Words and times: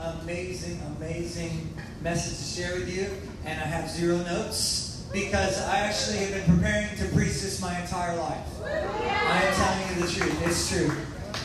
amazing, 0.00 0.80
amazing 0.96 1.74
message 2.00 2.38
to 2.38 2.62
share 2.62 2.74
with 2.78 2.88
you, 2.94 3.06
and 3.44 3.60
I 3.60 3.64
have 3.64 3.90
zero 3.90 4.18
notes 4.18 5.06
because 5.12 5.60
I 5.62 5.80
actually 5.80 6.18
have 6.18 6.46
been 6.46 6.56
preparing 6.56 6.96
to 6.96 7.04
preach 7.14 7.40
this 7.42 7.60
my 7.60 7.78
entire 7.80 8.16
life. 8.16 8.46
I 8.64 9.42
am 9.44 9.54
telling 9.54 9.88
you 9.88 10.06
the 10.06 10.12
truth. 10.12 10.46
It's 10.46 10.70
true. 10.70 10.90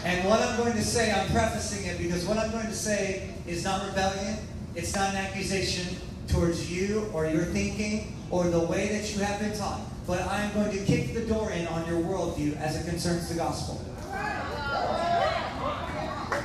And 0.06 0.28
what 0.28 0.40
I'm 0.40 0.56
going 0.58 0.74
to 0.74 0.84
say, 0.84 1.12
I'm 1.12 1.28
prefacing 1.32 1.88
it 1.88 1.98
because 1.98 2.26
what 2.26 2.38
I'm 2.38 2.52
going 2.52 2.68
to 2.68 2.74
say 2.74 3.30
is 3.48 3.64
not 3.64 3.88
rebellion. 3.88 4.38
It's 4.76 4.96
not 4.96 5.10
an 5.12 5.18
accusation 5.18 5.98
towards 6.28 6.72
you 6.72 7.10
or 7.14 7.26
your 7.26 7.46
thinking 7.46 8.16
or 8.30 8.46
the 8.46 8.60
way 8.60 8.90
that 8.90 9.14
you 9.14 9.22
have 9.24 9.40
been 9.40 9.58
taught. 9.58 9.82
But 10.06 10.22
I'm 10.28 10.54
going 10.54 10.72
to 10.72 10.86
kick 10.86 11.14
the 11.14 11.26
door 11.26 11.52
in 11.52 11.66
on 11.68 11.88
your 11.88 12.02
worldview 12.02 12.56
as 12.58 12.80
it 12.80 12.88
concerns 12.88 13.30
the 13.30 13.36
gospel. 13.36 13.84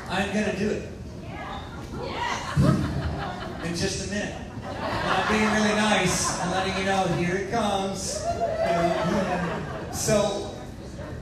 I'm 0.08 0.32
going 0.32 0.50
to 0.50 0.58
do 0.58 0.70
it. 0.70 0.88
In 3.70 3.76
just 3.76 4.08
a 4.08 4.10
minute. 4.10 4.34
And 4.64 5.28
being 5.28 5.48
really 5.52 5.76
nice. 5.76 6.40
I'm 6.40 6.50
letting 6.50 6.76
you 6.76 6.86
know, 6.86 7.06
here 7.18 7.36
it 7.36 7.52
comes. 7.52 8.20
So, 9.96 10.52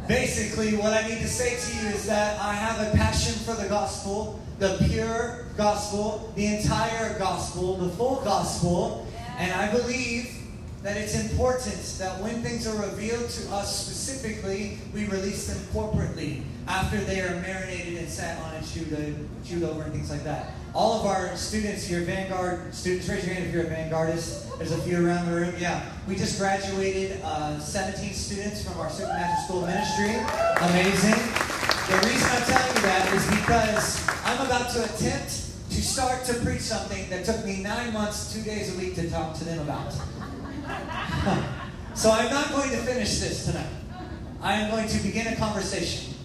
basically, 0.07 0.75
what 0.77 0.95
I 0.95 1.07
need 1.07 1.19
to 1.19 1.29
say 1.29 1.57
to 1.57 1.77
you 1.77 1.93
is 1.93 2.07
that 2.07 2.41
I 2.41 2.55
have 2.55 2.81
a 2.81 2.97
passion 2.97 3.35
for 3.45 3.53
the 3.53 3.69
gospel, 3.69 4.41
the 4.61 4.83
pure 4.89 5.45
gospel, 5.59 6.33
the 6.37 6.47
entire 6.47 7.19
gospel, 7.19 7.77
the 7.77 7.91
full 7.91 8.23
gospel. 8.25 9.07
And 9.37 9.53
I 9.53 9.71
believe 9.71 10.35
that 10.83 10.97
it's 10.97 11.21
important 11.31 11.77
that 11.99 12.19
when 12.23 12.43
things 12.43 12.67
are 12.67 12.81
revealed 12.81 13.29
to 13.29 13.51
us 13.53 13.85
specifically, 13.85 14.79
we 14.95 15.05
release 15.05 15.49
them 15.49 15.59
corporately 15.75 16.45
after 16.69 16.99
they 16.99 17.21
are 17.21 17.35
marinated 17.41 17.97
and 17.97 18.09
sat 18.09 18.41
on 18.43 18.55
and 18.55 18.65
chewed, 18.69 18.93
uh, 18.93 18.99
chewed 19.45 19.63
over 19.63 19.83
and 19.83 19.93
things 19.93 20.11
like 20.11 20.23
that. 20.23 20.51
All 20.75 21.01
of 21.01 21.07
our 21.07 21.35
students 21.35 21.87
here, 21.87 22.03
Vanguard 22.03 22.75
students, 22.75 23.09
raise 23.09 23.25
your 23.25 23.35
hand 23.35 23.47
if 23.47 23.55
you're 23.55 23.65
a 23.65 23.71
Vanguardist. 23.71 24.59
There's 24.59 24.73
a 24.73 24.83
few 24.83 25.03
around 25.05 25.27
the 25.27 25.35
room. 25.35 25.55
Yeah, 25.59 25.83
we 26.07 26.15
just 26.15 26.39
graduated 26.39 27.21
uh, 27.25 27.59
17 27.59 28.13
students 28.13 28.63
from 28.63 28.79
our 28.79 28.91
Supernatural 28.91 29.43
School 29.45 29.65
of 29.65 29.69
Ministry. 29.69 30.15
Amazing. 30.61 31.17
The 31.89 31.97
reason 32.07 32.29
I'm 32.31 32.45
telling 32.45 32.77
you 32.77 32.83
that 32.83 33.11
is 33.15 33.27
because 33.31 34.07
I'm 34.27 34.47
about 34.47 34.71
to 34.73 34.85
attempt 34.85 35.47
to 35.71 35.83
start 35.83 36.27
to 36.27 36.35
preach 36.35 36.61
something 36.61 37.09
that 37.09 37.25
took 37.25 37.47
me 37.47 37.63
nine 37.63 37.95
months, 37.95 38.31
two 38.35 38.43
days 38.43 38.75
a 38.75 38.79
week 38.79 38.95
to 38.97 39.09
talk 39.11 39.35
to 39.39 39.45
them 39.45 39.61
about. 39.61 39.93
so 41.95 42.11
I'm 42.11 42.31
not 42.31 42.51
going 42.51 42.69
to 42.71 42.77
finish 42.79 43.21
this 43.21 43.47
tonight. 43.47 43.71
I 44.43 44.55
am 44.55 44.71
going 44.71 44.87
to 44.87 44.99
begin 44.99 45.29
a 45.29 45.37
conversation 45.37 46.18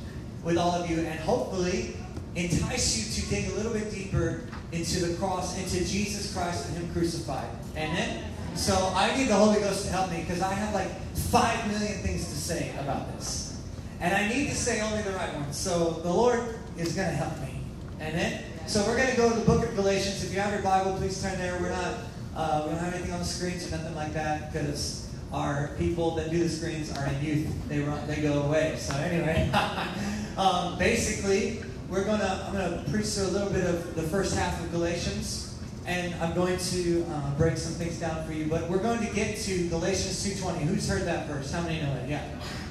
with 0.43 0.57
all 0.57 0.71
of 0.71 0.89
you 0.89 0.99
and 0.99 1.19
hopefully 1.21 1.95
entice 2.35 2.97
you 2.97 3.21
to 3.21 3.29
dig 3.29 3.51
a 3.51 3.55
little 3.55 3.73
bit 3.73 3.91
deeper 3.91 4.41
into 4.71 5.05
the 5.05 5.15
cross, 5.17 5.57
into 5.57 5.85
Jesus 5.87 6.33
Christ 6.33 6.69
and 6.69 6.77
Him 6.77 6.93
crucified. 6.93 7.47
Amen? 7.75 8.23
So 8.55 8.91
I 8.95 9.15
need 9.17 9.29
the 9.29 9.35
Holy 9.35 9.59
Ghost 9.59 9.85
to 9.85 9.91
help 9.91 10.11
me 10.11 10.21
because 10.21 10.41
I 10.41 10.53
have 10.53 10.73
like 10.73 10.89
five 11.15 11.67
million 11.67 12.01
things 12.01 12.25
to 12.25 12.35
say 12.35 12.73
about 12.79 13.13
this. 13.13 13.61
And 13.99 14.13
I 14.13 14.27
need 14.27 14.49
to 14.49 14.55
say 14.55 14.81
only 14.81 15.01
the 15.01 15.11
right 15.11 15.33
ones. 15.35 15.57
So 15.57 16.01
the 16.03 16.11
Lord 16.11 16.39
is 16.77 16.93
going 16.93 17.09
to 17.09 17.15
help 17.15 17.39
me. 17.39 17.61
Amen? 18.01 18.43
So 18.67 18.83
we're 18.85 18.97
going 18.97 19.09
to 19.09 19.15
go 19.15 19.29
to 19.29 19.39
the 19.39 19.45
book 19.45 19.63
of 19.63 19.75
Galatians. 19.75 20.23
If 20.23 20.33
you 20.33 20.39
have 20.39 20.53
your 20.53 20.61
Bible, 20.61 20.95
please 20.97 21.21
turn 21.21 21.37
there. 21.37 21.57
We're 21.59 21.69
not, 21.69 21.95
uh, 22.35 22.63
we 22.65 22.71
don't 22.71 22.83
have 22.83 22.93
anything 22.93 23.13
on 23.13 23.19
the 23.19 23.25
screens 23.25 23.67
or 23.67 23.71
nothing 23.71 23.95
like 23.95 24.13
that 24.13 24.51
because 24.51 25.02
our 25.33 25.71
people 25.79 26.11
that 26.11 26.29
do 26.29 26.43
the 26.43 26.49
screens 26.49 26.95
are 26.95 27.07
in 27.07 27.23
youth. 27.23 27.67
They 27.67 27.79
run, 27.79 28.07
they 28.07 28.21
go 28.21 28.43
away. 28.43 28.75
So 28.77 28.95
anyway, 28.95 29.51
um, 30.37 30.77
basically, 30.77 31.63
we're 31.89 32.03
gonna 32.03 32.45
I'm 32.47 32.53
gonna 32.53 32.83
preach 32.89 33.07
through 33.07 33.25
a 33.25 33.33
little 33.33 33.49
bit 33.49 33.65
of 33.65 33.95
the 33.95 34.03
first 34.03 34.35
half 34.35 34.63
of 34.63 34.71
Galatians, 34.71 35.59
and 35.87 36.13
I'm 36.15 36.33
going 36.35 36.57
to 36.57 37.05
uh, 37.09 37.31
break 37.35 37.57
some 37.57 37.73
things 37.73 37.99
down 37.99 38.25
for 38.25 38.31
you. 38.31 38.45
But 38.45 38.69
we're 38.69 38.81
going 38.81 39.05
to 39.05 39.13
get 39.13 39.37
to 39.39 39.67
Galatians 39.69 40.23
2:20. 40.25 40.59
Who's 40.59 40.87
heard 40.87 41.05
that 41.05 41.27
verse? 41.27 41.51
How 41.51 41.61
many 41.61 41.81
know 41.81 41.93
it? 41.95 42.09
Yeah, 42.09 42.23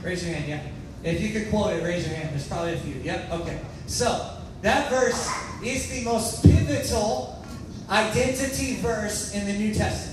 raise 0.03 0.25
your 0.25 0.35
hand. 0.35 0.49
Yeah, 0.49 1.11
if 1.11 1.21
you 1.21 1.33
could 1.33 1.51
quote 1.51 1.75
it, 1.75 1.83
raise 1.83 2.07
your 2.07 2.15
hand. 2.15 2.31
There's 2.31 2.47
probably 2.47 2.75
a 2.75 2.79
few. 2.79 2.95
Yep. 3.03 3.33
Okay. 3.33 3.61
So 3.89 4.39
that 4.63 4.89
verse 4.89 5.29
is 5.65 5.91
the 5.91 6.05
most 6.05 6.43
pivotal 6.45 7.45
identity 7.91 8.77
verse 8.77 9.35
in 9.35 9.47
the 9.47 9.53
New 9.53 9.75
Testament. 9.75 10.12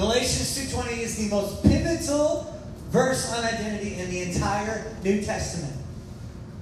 Galatians 0.00 0.56
2:20 0.56 1.02
is 1.02 1.16
the 1.16 1.28
most 1.28 1.62
pivotal 1.62 2.56
verse 2.88 3.30
on 3.34 3.44
identity 3.44 3.96
in 3.96 4.08
the 4.08 4.22
entire 4.22 4.96
New 5.04 5.20
Testament. 5.20 5.74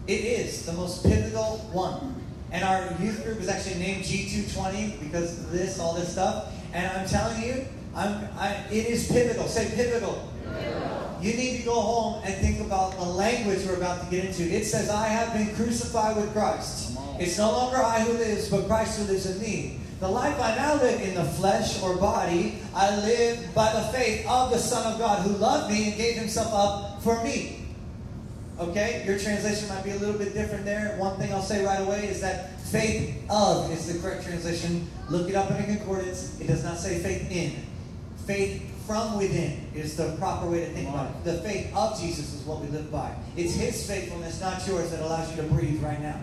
It 0.08 0.24
is 0.24 0.66
the 0.66 0.72
most 0.72 1.04
pivotal 1.04 1.58
one. 1.70 2.16
And 2.50 2.64
our 2.64 2.92
youth 3.00 3.22
group 3.22 3.40
is 3.40 3.48
actually 3.48 3.76
named 3.78 4.02
G220 4.02 4.98
because 4.98 5.38
of 5.38 5.52
this, 5.52 5.78
all 5.78 5.94
this 5.94 6.10
stuff. 6.10 6.52
And 6.72 6.84
I'm 6.84 7.06
telling 7.06 7.40
you, 7.40 7.64
I'm, 7.94 8.28
I, 8.36 8.56
it 8.72 8.86
is 8.86 9.06
pivotal. 9.06 9.46
Say 9.46 9.70
pivotal. 9.72 10.28
pivotal. 10.42 11.18
You 11.22 11.34
need 11.34 11.58
to 11.58 11.62
go 11.62 11.80
home 11.80 12.22
and 12.24 12.34
think 12.34 12.58
about 12.58 12.96
the 12.96 13.04
language 13.04 13.64
we're 13.64 13.76
about 13.76 14.02
to 14.02 14.10
get 14.10 14.24
into. 14.24 14.42
It 14.52 14.64
says, 14.64 14.90
I 14.90 15.06
have 15.06 15.32
been 15.32 15.54
crucified 15.54 16.16
with 16.16 16.32
Christ. 16.32 16.98
It's 17.20 17.38
no 17.38 17.52
longer 17.52 17.76
I 17.76 18.00
who 18.00 18.14
lives, 18.14 18.48
but 18.48 18.66
Christ 18.66 18.98
who 18.98 19.04
lives 19.04 19.26
in 19.26 19.40
me. 19.40 19.78
The 20.00 20.08
life 20.08 20.40
I 20.40 20.54
now 20.54 20.74
live 20.74 21.00
in 21.00 21.14
the 21.14 21.24
flesh 21.24 21.82
or 21.82 21.96
body, 21.96 22.60
I 22.72 22.94
live 23.00 23.52
by 23.52 23.72
the 23.72 23.82
faith 23.88 24.24
of 24.28 24.50
the 24.50 24.58
Son 24.58 24.92
of 24.92 24.98
God 24.98 25.22
who 25.26 25.30
loved 25.36 25.72
me 25.72 25.88
and 25.88 25.96
gave 25.96 26.16
himself 26.16 26.52
up 26.52 27.02
for 27.02 27.22
me. 27.24 27.66
Okay? 28.60 29.02
Your 29.04 29.18
translation 29.18 29.68
might 29.68 29.82
be 29.82 29.90
a 29.90 29.96
little 29.96 30.16
bit 30.16 30.34
different 30.34 30.64
there. 30.64 30.96
One 30.98 31.18
thing 31.18 31.32
I'll 31.32 31.42
say 31.42 31.64
right 31.64 31.80
away 31.80 32.06
is 32.06 32.20
that 32.20 32.60
faith 32.60 33.24
of 33.28 33.72
is 33.72 33.92
the 33.92 34.00
correct 34.00 34.24
translation. 34.24 34.88
Look 35.10 35.28
it 35.28 35.34
up 35.34 35.50
in 35.50 35.56
a 35.56 35.64
concordance. 35.64 36.40
It 36.40 36.46
does 36.46 36.62
not 36.62 36.78
say 36.78 37.00
faith 37.00 37.30
in. 37.32 37.56
Faith 38.24 38.62
from 38.86 39.18
within 39.18 39.66
is 39.74 39.96
the 39.96 40.16
proper 40.18 40.48
way 40.48 40.60
to 40.60 40.70
think 40.72 40.88
about 40.88 41.10
it. 41.10 41.24
The 41.24 41.42
faith 41.42 41.74
of 41.74 42.00
Jesus 42.00 42.34
is 42.34 42.42
what 42.42 42.60
we 42.60 42.68
live 42.68 42.90
by. 42.90 43.14
It's 43.36 43.54
his 43.54 43.86
faithfulness, 43.86 44.40
not 44.40 44.66
yours, 44.66 44.90
that 44.92 45.00
allows 45.00 45.30
you 45.30 45.42
to 45.42 45.48
breathe 45.48 45.82
right 45.82 46.00
now. 46.00 46.20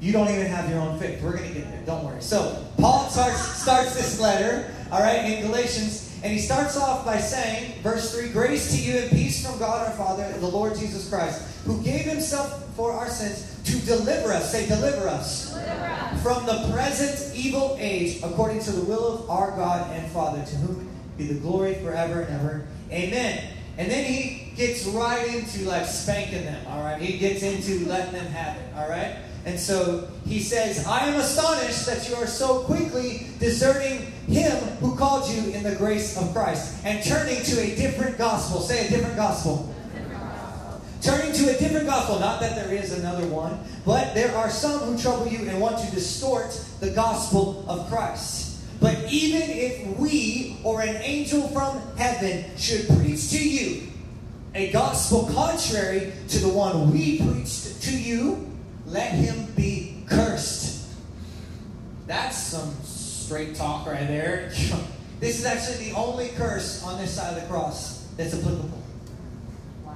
You 0.00 0.12
don't 0.12 0.28
even 0.28 0.46
have 0.46 0.68
your 0.68 0.80
own 0.80 0.98
faith. 0.98 1.22
We're 1.22 1.36
going 1.36 1.48
to 1.48 1.54
get 1.54 1.70
there. 1.70 1.82
Don't 1.86 2.04
worry. 2.04 2.20
So, 2.20 2.66
Paul 2.78 3.08
starts, 3.08 3.40
starts 3.40 3.94
this 3.94 4.20
letter, 4.20 4.70
all 4.92 5.00
right, 5.00 5.24
in 5.24 5.46
Galatians, 5.46 6.06
and 6.22 6.32
he 6.32 6.38
starts 6.38 6.76
off 6.76 7.04
by 7.04 7.18
saying, 7.18 7.80
verse 7.82 8.14
3 8.14 8.30
Grace 8.30 8.72
to 8.72 8.80
you 8.80 8.98
and 8.98 9.10
peace 9.10 9.46
from 9.46 9.58
God 9.58 9.86
our 9.86 9.94
Father 9.94 10.24
and 10.24 10.42
the 10.42 10.48
Lord 10.48 10.76
Jesus 10.76 11.08
Christ, 11.08 11.42
who 11.64 11.82
gave 11.82 12.02
himself 12.02 12.74
for 12.74 12.92
our 12.92 13.08
sins 13.08 13.56
to 13.64 13.86
deliver 13.86 14.32
us, 14.32 14.52
say, 14.52 14.66
deliver 14.66 15.08
us, 15.08 15.50
deliver 15.50 15.70
us. 15.70 16.22
from 16.22 16.46
the 16.46 16.70
present 16.72 17.34
evil 17.36 17.76
age, 17.80 18.22
according 18.22 18.60
to 18.60 18.72
the 18.72 18.84
will 18.84 19.24
of 19.24 19.30
our 19.30 19.50
God 19.52 19.90
and 19.92 20.10
Father, 20.12 20.44
to 20.44 20.56
whom 20.56 20.88
be 21.16 21.24
the 21.24 21.40
glory 21.40 21.74
forever 21.76 22.20
and 22.20 22.40
ever. 22.40 22.66
Amen. 22.90 23.52
And 23.78 23.90
then 23.90 24.04
he 24.04 24.52
gets 24.56 24.86
right 24.86 25.26
into 25.34 25.64
like 25.64 25.86
spanking 25.86 26.44
them, 26.44 26.66
all 26.68 26.82
right? 26.82 27.00
He 27.00 27.18
gets 27.18 27.42
into 27.42 27.86
letting 27.86 28.12
them 28.12 28.26
have 28.26 28.56
it, 28.56 28.74
all 28.76 28.88
right? 28.88 29.16
And 29.46 29.60
so 29.60 30.08
he 30.26 30.40
says, 30.40 30.84
I 30.88 31.06
am 31.06 31.20
astonished 31.20 31.86
that 31.86 32.08
you 32.08 32.16
are 32.16 32.26
so 32.26 32.64
quickly 32.64 33.28
deserting 33.38 34.12
him 34.26 34.56
who 34.80 34.96
called 34.96 35.30
you 35.30 35.52
in 35.52 35.62
the 35.62 35.76
grace 35.76 36.20
of 36.20 36.32
Christ 36.32 36.84
and 36.84 37.02
turning 37.04 37.40
to 37.44 37.60
a 37.60 37.76
different 37.76 38.18
gospel. 38.18 38.60
Say 38.60 38.88
a 38.88 38.90
different 38.90 39.14
gospel. 39.14 39.72
Turning 41.00 41.32
to 41.32 41.54
a 41.54 41.58
different 41.60 41.86
gospel. 41.86 42.18
Not 42.18 42.40
that 42.40 42.56
there 42.56 42.74
is 42.74 42.98
another 42.98 43.24
one, 43.28 43.60
but 43.84 44.14
there 44.14 44.34
are 44.34 44.50
some 44.50 44.80
who 44.80 44.98
trouble 44.98 45.28
you 45.28 45.48
and 45.48 45.60
want 45.60 45.78
to 45.78 45.94
distort 45.94 46.50
the 46.80 46.90
gospel 46.90 47.64
of 47.68 47.88
Christ. 47.88 48.58
But 48.80 48.96
even 49.12 49.42
if 49.42 49.96
we 49.96 50.58
or 50.64 50.80
an 50.80 50.96
angel 50.96 51.46
from 51.48 51.80
heaven 51.96 52.44
should 52.56 52.88
preach 52.88 53.30
to 53.30 53.48
you 53.48 53.92
a 54.56 54.72
gospel 54.72 55.30
contrary 55.32 56.12
to 56.28 56.38
the 56.40 56.48
one 56.48 56.90
we 56.90 57.20
preached 57.20 57.80
to 57.82 57.96
you, 57.96 58.55
let 58.86 59.12
him 59.12 59.52
be 59.56 60.04
cursed. 60.06 60.88
That's 62.06 62.36
some 62.36 62.72
straight 62.84 63.56
talk 63.56 63.86
right 63.86 64.06
there. 64.06 64.48
this 65.20 65.40
is 65.40 65.44
actually 65.44 65.90
the 65.90 65.96
only 65.96 66.28
curse 66.30 66.84
on 66.84 66.98
this 66.98 67.14
side 67.14 67.36
of 67.36 67.42
the 67.42 67.48
cross 67.48 68.06
that's 68.16 68.32
applicable. 68.34 68.80
Wow. 69.84 69.94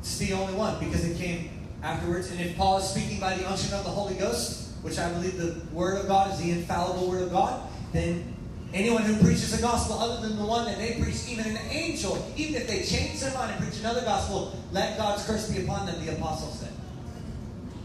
It's 0.00 0.18
the 0.18 0.34
only 0.34 0.54
one 0.54 0.78
because 0.78 1.04
it 1.04 1.16
came 1.16 1.50
afterwards. 1.82 2.30
And 2.30 2.40
if 2.40 2.56
Paul 2.56 2.78
is 2.78 2.84
speaking 2.84 3.18
by 3.18 3.34
the 3.36 3.48
unction 3.48 3.72
of 3.72 3.84
the 3.84 3.90
Holy 3.90 4.14
Ghost, 4.14 4.72
which 4.82 4.98
I 4.98 5.10
believe 5.12 5.38
the 5.38 5.62
Word 5.74 5.98
of 5.98 6.06
God 6.06 6.32
is 6.32 6.40
the 6.40 6.50
infallible 6.50 7.08
Word 7.08 7.22
of 7.22 7.32
God, 7.32 7.62
then 7.92 8.34
anyone 8.74 9.02
who 9.02 9.16
preaches 9.16 9.58
a 9.58 9.62
gospel 9.62 9.98
other 9.98 10.20
than 10.28 10.36
the 10.36 10.44
one 10.44 10.66
that 10.66 10.76
they 10.76 11.00
preach, 11.00 11.26
even 11.30 11.46
an 11.46 11.56
angel, 11.70 12.30
even 12.36 12.56
if 12.56 12.68
they 12.68 12.82
change 12.82 13.20
their 13.20 13.32
mind 13.32 13.52
and 13.52 13.62
preach 13.62 13.80
another 13.80 14.02
gospel, 14.02 14.54
let 14.72 14.98
God's 14.98 15.24
curse 15.24 15.50
be 15.50 15.62
upon 15.62 15.86
them, 15.86 16.04
the 16.04 16.12
apostle 16.12 16.50
said 16.50 16.72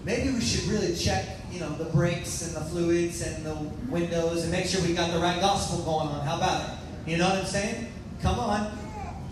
maybe 0.07 0.31
we 0.31 0.39
should 0.39 0.63
really 0.69 0.95
check, 0.95 1.25
you 1.51 1.59
know, 1.59 1.69
the 1.75 1.83
brakes 1.83 2.41
and 2.47 2.55
the 2.55 2.61
fluids 2.61 3.21
and 3.21 3.45
the 3.45 3.53
windows 3.91 4.43
and 4.43 4.51
make 4.51 4.65
sure 4.65 4.81
we 4.81 4.93
got 4.93 5.11
the 5.11 5.19
right 5.19 5.41
gospel 5.41 5.83
going 5.83 6.07
on. 6.07 6.25
How 6.25 6.37
about 6.37 6.61
it? 6.61 7.11
You 7.11 7.17
know 7.17 7.27
what 7.27 7.39
I'm 7.39 7.45
saying? 7.45 7.91
Come 8.21 8.39
on. 8.39 8.71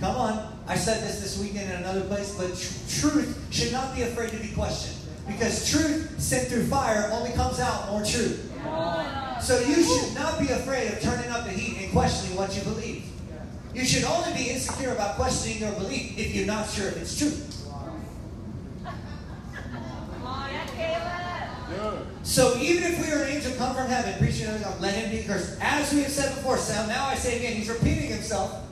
Come 0.01 0.15
on. 0.17 0.53
I 0.67 0.75
said 0.75 1.01
this 1.01 1.21
this 1.21 1.39
weekend 1.39 1.71
in 1.71 1.77
another 1.77 2.01
place, 2.01 2.35
but 2.35 2.49
tr- 2.57 2.99
truth 2.99 3.47
should 3.51 3.71
not 3.71 3.95
be 3.95 4.01
afraid 4.01 4.31
to 4.31 4.37
be 4.37 4.49
questioned. 4.49 4.97
Because 5.25 5.71
truth 5.71 6.19
sent 6.19 6.49
through 6.49 6.65
fire 6.65 7.09
only 7.13 7.31
comes 7.31 7.61
out 7.61 7.89
more 7.89 8.03
true. 8.03 8.37
So 9.41 9.59
you 9.59 9.81
should 9.81 10.13
not 10.13 10.39
be 10.39 10.49
afraid 10.49 10.91
of 10.91 10.99
turning 10.99 11.31
up 11.31 11.45
the 11.45 11.51
heat 11.51 11.83
and 11.83 11.91
questioning 11.93 12.35
what 12.35 12.53
you 12.53 12.63
believe. 12.63 13.05
You 13.73 13.85
should 13.85 14.03
only 14.03 14.33
be 14.33 14.49
insecure 14.49 14.91
about 14.91 15.15
questioning 15.15 15.59
your 15.59 15.71
belief 15.73 16.17
if 16.17 16.35
you're 16.35 16.45
not 16.45 16.69
sure 16.69 16.89
if 16.89 16.97
it's 16.97 17.17
true. 17.17 17.31
So 22.25 22.57
even 22.57 22.83
if 22.83 23.05
we 23.05 23.13
are 23.13 23.23
an 23.23 23.29
angel 23.29 23.53
come 23.53 23.75
from 23.75 23.85
heaven, 23.85 24.17
preaching 24.17 24.47
to 24.47 24.59
God, 24.59 24.81
let 24.81 24.95
him 24.95 25.15
be 25.15 25.23
cursed. 25.23 25.59
As 25.61 25.93
we 25.93 26.01
have 26.01 26.11
said 26.11 26.33
before, 26.33 26.57
so 26.57 26.73
now 26.87 27.05
I 27.05 27.13
say 27.13 27.37
again, 27.37 27.55
he's 27.55 27.69
repeating 27.69 28.09
himself. 28.09 28.65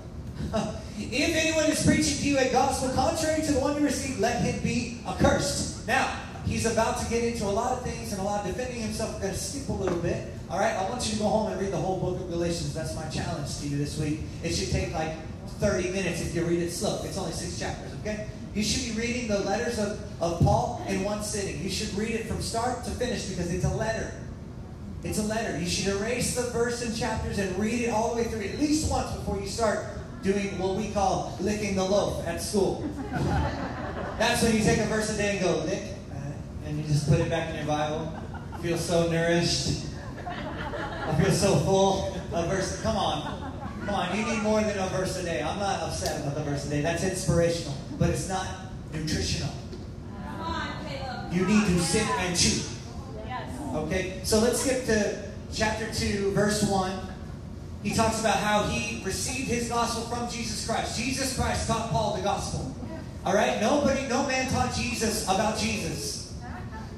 if 0.98 1.36
anyone 1.36 1.66
is 1.66 1.86
preaching 1.86 2.18
to 2.18 2.28
you 2.28 2.40
a 2.40 2.52
gospel 2.52 2.90
contrary 2.96 3.44
to 3.44 3.52
the 3.52 3.60
one 3.60 3.78
you 3.78 3.86
received, 3.86 4.20
let 4.20 4.42
him 4.42 4.62
be 4.64 5.00
accursed. 5.08 5.88
Now, 5.88 6.20
he's 6.48 6.66
about 6.66 6.98
to 7.04 7.10
get 7.12 7.24
into 7.24 7.46
a 7.46 7.54
lot 7.54 7.74
of 7.74 7.84
things 7.84 8.12
and 8.12 8.20
a 8.20 8.24
lot 8.24 8.44
of 8.44 8.56
defending 8.56 8.82
himself. 8.82 9.14
We're 9.14 9.22
going 9.22 9.34
to 9.34 9.40
skip 9.40 9.70
a 9.70 9.72
little 9.72 10.00
bit. 10.00 10.34
All 10.50 10.60
right, 10.60 10.74
I 10.76 10.90
want 10.90 11.06
you 11.06 11.14
to 11.14 11.20
go 11.20 11.28
home 11.28 11.52
and 11.52 11.62
read 11.62 11.72
the 11.72 11.78
whole 11.78 12.00
book 12.00 12.20
of 12.20 12.30
Galatians. 12.32 12.74
That's 12.74 12.96
my 12.96 13.08
challenge 13.10 13.60
to 13.60 13.68
you 13.68 13.78
this 13.78 14.00
week. 14.00 14.22
It 14.44 14.54
should 14.54 14.72
take 14.72 14.94
like 14.94 15.14
30 15.60 15.92
minutes 15.92 16.22
if 16.22 16.34
you 16.34 16.44
read 16.44 16.64
it 16.64 16.72
slow. 16.72 17.02
It's 17.04 17.20
only 17.20 17.34
six 17.34 17.60
chapters, 17.60 17.92
okay? 18.02 18.28
You 18.54 18.64
should 18.64 18.96
be 18.96 19.02
reading 19.02 19.28
the 19.28 19.40
letters 19.40 19.80
of, 19.80 20.00
of 20.22 20.40
Paul 20.42 20.86
in 20.88 21.04
one 21.04 21.24
sitting. 21.24 21.62
You 21.64 21.70
should 21.70 21.94
read 21.96 22.12
it 22.12 22.28
from 22.28 22.42
start 22.42 22.84
to 22.86 22.92
finish 22.92 23.26
because 23.26 23.52
it's 23.52 23.66
a 23.66 23.76
letter. 23.76 24.14
It's 25.04 25.18
a 25.18 25.24
letter. 25.24 25.60
You 25.60 25.68
should 25.68 25.96
erase 25.96 26.36
the 26.36 26.44
verse 26.52 26.82
and 26.82 26.96
chapters 26.96 27.40
and 27.40 27.58
read 27.58 27.82
it 27.82 27.90
all 27.90 28.16
the 28.16 28.22
way 28.22 28.28
through 28.28 28.42
at 28.42 28.60
least 28.60 28.90
once 28.90 29.12
before 29.16 29.40
you 29.40 29.48
start 29.48 29.86
doing 30.22 30.58
what 30.58 30.76
we 30.76 30.92
call 30.92 31.36
licking 31.42 31.76
the 31.76 31.84
loaf 31.84 32.26
at 32.26 32.42
school. 32.42 32.88
That's 34.18 34.42
when 34.44 34.56
you 34.56 34.64
take 34.64 34.80
a 34.80 34.86
verse 34.86 35.14
a 35.14 35.18
day 35.18 35.38
and 35.38 35.46
go, 35.46 35.58
lick, 35.66 35.84
uh, 36.12 36.68
and 36.68 36.78
you 36.78 36.84
just 36.84 37.10
put 37.10 37.20
it 37.20 37.30
back 37.30 37.50
in 37.50 37.58
your 37.58 37.66
Bible. 37.66 38.14
Feel 38.62 38.78
so 38.78 39.12
nourished. 39.12 39.88
I 40.26 41.22
feel 41.22 41.32
so 41.32 41.58
full. 41.58 42.16
A 42.32 42.48
verse, 42.48 42.82
come 42.82 42.96
on. 42.96 43.52
Come 43.86 43.96
on, 43.96 44.18
you 44.18 44.26
need 44.26 44.42
more 44.42 44.62
than 44.62 44.78
a 44.78 44.88
verse 44.88 45.18
a 45.18 45.24
day. 45.24 45.44
I'm 45.44 45.60
not 45.60 45.82
upset 45.82 46.22
about 46.22 46.36
the 46.36 46.44
verse 46.44 46.66
a 46.68 46.70
day. 46.70 46.82
That's 46.82 47.04
inspirational, 47.04 47.76
but 48.04 48.10
it's 48.10 48.28
not 48.28 48.46
nutritional. 48.92 49.54
You 51.32 51.46
need 51.46 51.66
to 51.68 51.80
sit 51.80 52.06
and 52.06 52.38
chew. 52.38 52.62
Okay, 53.74 54.20
so 54.26 54.42
let's 54.42 54.60
skip 54.60 54.84
to 54.88 55.32
chapter 55.54 55.90
2, 55.90 56.32
verse 56.32 56.64
1. 56.64 57.00
He 57.82 57.94
talks 57.94 58.20
about 58.20 58.36
how 58.36 58.64
he 58.64 59.02
received 59.06 59.48
his 59.48 59.70
gospel 59.70 60.04
from 60.14 60.30
Jesus 60.30 60.68
Christ. 60.68 61.00
Jesus 61.00 61.40
Christ 61.40 61.66
taught 61.66 61.92
Paul 61.92 62.18
the 62.18 62.24
gospel. 62.24 62.76
All 63.26 63.34
right, 63.34 63.62
nobody, 63.62 64.06
no 64.10 64.28
man 64.28 64.52
taught 64.52 64.76
Jesus 64.76 65.24
about 65.24 65.58
Jesus. 65.58 66.38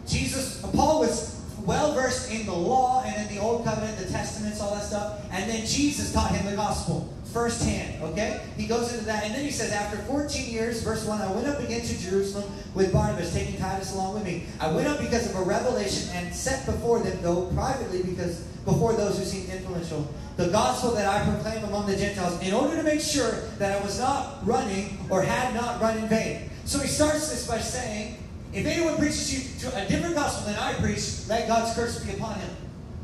Jesus, 0.08 0.60
Paul 0.74 1.02
was 1.02 1.40
well 1.68 1.94
versed 1.94 2.32
in 2.32 2.48
the 2.48 2.52
law 2.52 3.04
and 3.06 3.30
in 3.30 3.36
the 3.36 3.40
Old 3.40 3.64
Covenant, 3.64 4.00
the 4.00 4.12
Testaments, 4.12 4.60
all 4.60 4.74
that 4.74 4.84
stuff. 4.84 5.22
And 5.32 5.48
then 5.48 5.68
Jesus 5.68 6.12
taught 6.12 6.32
him 6.32 6.50
the 6.50 6.56
gospel 6.56 7.14
firsthand, 7.36 8.02
okay? 8.02 8.40
He 8.56 8.66
goes 8.66 8.94
into 8.94 9.04
that, 9.08 9.26
and 9.26 9.36
then 9.36 9.44
he 9.44 9.52
says, 9.52 9.74
After 9.74 9.98
14 9.98 10.54
years, 10.54 10.82
verse 10.82 11.04
1, 11.04 11.22
I 11.22 11.30
went 11.34 11.46
up 11.48 11.60
again 11.60 11.86
to 11.86 12.00
Jerusalem 12.00 12.50
with 12.74 12.94
Barnabas, 12.94 13.34
taking 13.34 13.58
Titus 13.58 13.94
along 13.94 14.14
with 14.14 14.24
me. 14.24 14.46
I 14.58 14.72
went 14.72 14.88
up 14.88 15.02
because 15.02 15.30
of 15.30 15.36
a 15.36 15.44
revelation 15.44 16.16
and 16.16 16.34
set 16.34 16.66
before 16.66 17.00
them, 17.00 17.20
though 17.22 17.48
privately, 17.48 18.04
because 18.04 18.40
before 18.64 18.94
those 18.94 19.20
who 19.20 19.26
seemed 19.26 19.50
influential, 19.50 20.10
the 20.38 20.48
gospel 20.48 20.92
that 20.92 21.08
I 21.10 21.30
proclaim 21.30 21.66
among 21.66 21.88
the 21.88 21.98
Gentiles, 21.98 22.42
in 22.42 22.54
order 22.54 22.78
to 22.78 22.84
make 22.84 23.02
sure 23.02 23.32
that 23.60 23.78
I 23.78 23.84
was 23.84 24.00
not 24.00 24.48
running 24.48 24.98
or 25.10 25.22
had 25.22 25.54
not 25.54 25.82
run 25.82 25.98
in 25.98 26.08
vain. 26.08 26.50
So 26.64 26.80
he 26.80 26.88
starts 26.88 27.30
this 27.30 27.46
by 27.46 27.60
saying, 27.60 28.18
if 28.54 28.66
anyone 28.66 28.96
preaches 28.96 29.34
you 29.34 29.70
to 29.70 29.78
a 29.78 29.86
different 29.90 30.16
gospel 30.16 30.54
than 30.54 30.58
I 30.58 30.74
preach, 30.76 31.28
let 31.28 31.50
God's 31.50 31.76
curse 31.76 32.02
be 32.02 32.14
upon 32.14 32.36
him. 32.36 32.50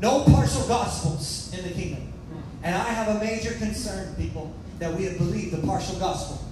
No 0.00 0.24
partial 0.24 0.66
gospels 0.66 1.52
in 1.52 1.68
the 1.68 1.74
kingdom. 1.74 2.11
And 2.62 2.74
I 2.74 2.90
have 2.90 3.16
a 3.16 3.18
major 3.18 3.52
concern, 3.54 4.14
people, 4.16 4.54
that 4.78 4.94
we 4.94 5.04
have 5.04 5.18
believed 5.18 5.52
the 5.52 5.66
partial 5.66 5.98
gospel. 5.98 6.44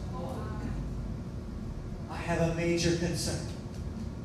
I 2.10 2.16
have 2.16 2.50
a 2.50 2.54
major 2.54 2.96
concern. 2.96 3.46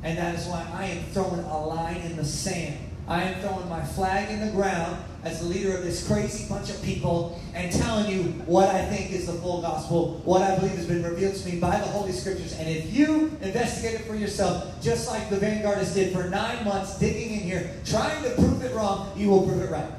And 0.04 0.18
that 0.18 0.36
is 0.36 0.46
why 0.46 0.68
I 0.74 0.86
am 0.86 1.04
throwing 1.06 1.40
a 1.40 1.66
line 1.66 1.98
in 1.98 2.16
the 2.16 2.26
sand. 2.26 2.78
I 3.08 3.24
am 3.24 3.42
throwing 3.42 3.70
my 3.70 3.84
flag 3.84 4.32
in 4.32 4.40
the 4.40 4.52
ground 4.52 4.98
as 5.24 5.40
the 5.40 5.46
leader 5.46 5.76
of 5.76 5.84
this 5.84 6.08
crazy 6.08 6.48
bunch 6.50 6.72
of 6.72 6.82
people 6.84 7.40
and 7.54 7.72
telling 7.72 8.12
you 8.12 8.24
what 8.46 8.70
I 8.70 8.86
think 8.86 9.12
is 9.12 9.28
the 9.28 9.34
full 9.34 9.62
gospel, 9.62 10.22
what 10.26 10.42
I 10.42 10.56
believe 10.56 10.76
has 10.76 10.88
been 10.88 11.04
revealed 11.04 11.36
to 11.36 11.50
me 11.50 11.60
by 11.60 11.78
the 11.78 11.86
Holy 11.86 12.12
Scriptures. 12.12 12.58
And 12.58 12.68
if 12.68 12.92
you 12.94 13.38
investigate 13.42 14.02
it 14.02 14.06
for 14.06 14.16
yourself, 14.16 14.82
just 14.82 15.08
like 15.08 15.30
the 15.30 15.38
Vanguardists 15.38 15.94
did 15.94 16.14
for 16.14 16.30
nine 16.30 16.64
months, 16.66 16.98
digging 16.98 17.34
in 17.34 17.40
here, 17.42 17.72
trying 17.86 18.24
to 18.24 18.32
prove 18.32 18.64
it 18.64 18.74
wrong, 18.74 19.12
you 19.16 19.30
will 19.30 19.48
prove 19.48 19.62
it 19.62 19.70
right. 19.72 19.92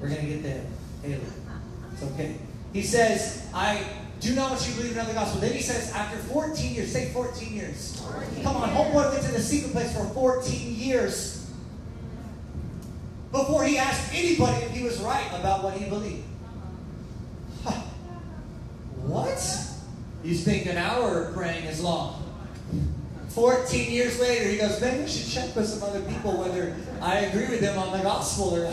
We're 0.00 0.08
going 0.08 0.20
to 0.20 0.26
get 0.26 0.42
there. 0.42 0.64
Haley. 1.02 1.20
It's 1.92 2.02
okay. 2.02 2.36
He 2.72 2.82
says, 2.82 3.48
I 3.52 3.84
do 4.20 4.34
not 4.34 4.50
want 4.50 4.66
you 4.66 4.72
to 4.72 4.78
believe 4.78 4.92
another 4.92 5.14
gospel. 5.14 5.40
Then 5.40 5.52
he 5.52 5.62
says, 5.62 5.92
after 5.92 6.18
14 6.18 6.74
years, 6.74 6.92
say 6.92 7.10
14 7.12 7.54
years. 7.54 8.00
14 8.00 8.42
Come 8.42 8.56
on, 8.56 8.68
homeboy 8.70 9.12
went 9.12 9.24
to 9.24 9.32
the 9.32 9.40
secret 9.40 9.72
place 9.72 9.96
for 9.96 10.04
14 10.06 10.74
years 10.74 11.50
before 13.30 13.64
he 13.64 13.78
asked 13.78 14.12
anybody 14.14 14.64
if 14.64 14.70
he 14.70 14.82
was 14.84 15.00
right 15.00 15.28
about 15.38 15.62
what 15.62 15.74
he 15.74 15.88
believed. 15.88 16.24
Huh. 17.62 17.72
What? 19.02 19.66
You 20.24 20.34
think 20.34 20.66
an 20.66 20.78
hour 20.78 21.24
of 21.24 21.34
praying 21.34 21.64
is 21.64 21.80
long. 21.82 22.24
14 23.28 23.92
years 23.92 24.18
later, 24.18 24.48
he 24.48 24.56
goes, 24.56 24.80
maybe 24.80 25.04
we 25.04 25.08
should 25.08 25.30
check 25.30 25.54
with 25.54 25.68
some 25.68 25.88
other 25.88 26.00
people 26.02 26.36
whether 26.38 26.74
I 27.00 27.20
agree 27.20 27.48
with 27.48 27.60
them 27.60 27.78
on 27.78 27.96
the 27.96 28.02
gospel 28.02 28.56
or 28.56 28.72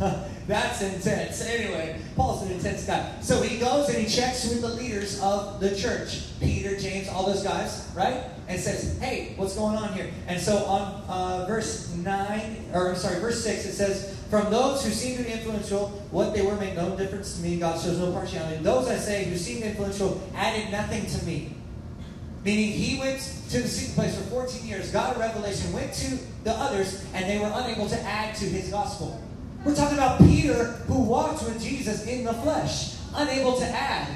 not. 0.00 0.26
That's 0.46 0.82
intense. 0.82 1.40
Anyway, 1.40 2.00
Paul's 2.16 2.42
an 2.42 2.52
intense 2.52 2.84
guy. 2.84 3.14
So 3.22 3.40
he 3.40 3.58
goes 3.58 3.88
and 3.88 3.98
he 3.98 4.06
checks 4.06 4.46
with 4.48 4.60
the 4.60 4.68
leaders 4.68 5.20
of 5.22 5.60
the 5.60 5.74
church 5.74 6.24
Peter, 6.40 6.76
James, 6.76 7.08
all 7.08 7.26
those 7.26 7.42
guys, 7.42 7.90
right? 7.94 8.24
And 8.48 8.60
says, 8.60 8.98
hey, 8.98 9.32
what's 9.36 9.56
going 9.56 9.76
on 9.76 9.94
here? 9.94 10.10
And 10.26 10.40
so 10.40 10.56
on 10.66 11.02
uh, 11.08 11.46
verse 11.46 11.94
9, 11.94 12.70
or 12.74 12.90
I'm 12.90 12.96
sorry, 12.96 13.20
verse 13.20 13.42
6, 13.42 13.64
it 13.64 13.72
says, 13.72 14.18
From 14.28 14.50
those 14.50 14.84
who 14.84 14.90
seem 14.90 15.16
to 15.16 15.22
be 15.22 15.32
influential, 15.32 15.88
what 16.10 16.34
they 16.34 16.42
were 16.42 16.56
made 16.56 16.76
no 16.76 16.94
difference 16.96 17.36
to 17.36 17.42
me. 17.42 17.58
God 17.58 17.80
shows 17.80 17.98
no 17.98 18.12
partiality. 18.12 18.62
Those 18.62 18.88
I 18.88 18.96
say 18.96 19.24
who 19.24 19.36
seemed 19.36 19.62
influential 19.62 20.20
added 20.34 20.70
nothing 20.70 21.06
to 21.06 21.24
me. 21.24 21.54
Meaning 22.44 22.72
he 22.72 22.98
went 22.98 23.20
to 23.48 23.62
the 23.62 23.68
secret 23.68 23.94
place 23.94 24.18
for 24.18 24.24
14 24.24 24.66
years, 24.66 24.90
got 24.90 25.16
a 25.16 25.18
revelation, 25.18 25.72
went 25.72 25.94
to 25.94 26.18
the 26.44 26.52
others, 26.52 27.02
and 27.14 27.24
they 27.24 27.38
were 27.38 27.50
unable 27.54 27.88
to 27.88 27.98
add 28.02 28.34
to 28.36 28.44
his 28.44 28.68
gospel. 28.68 29.18
We're 29.64 29.74
talking 29.74 29.96
about 29.96 30.18
Peter 30.18 30.64
who 30.86 31.02
walked 31.02 31.42
with 31.44 31.62
Jesus 31.62 32.06
in 32.06 32.24
the 32.24 32.34
flesh, 32.34 32.96
unable 33.14 33.56
to 33.56 33.64
add. 33.64 34.08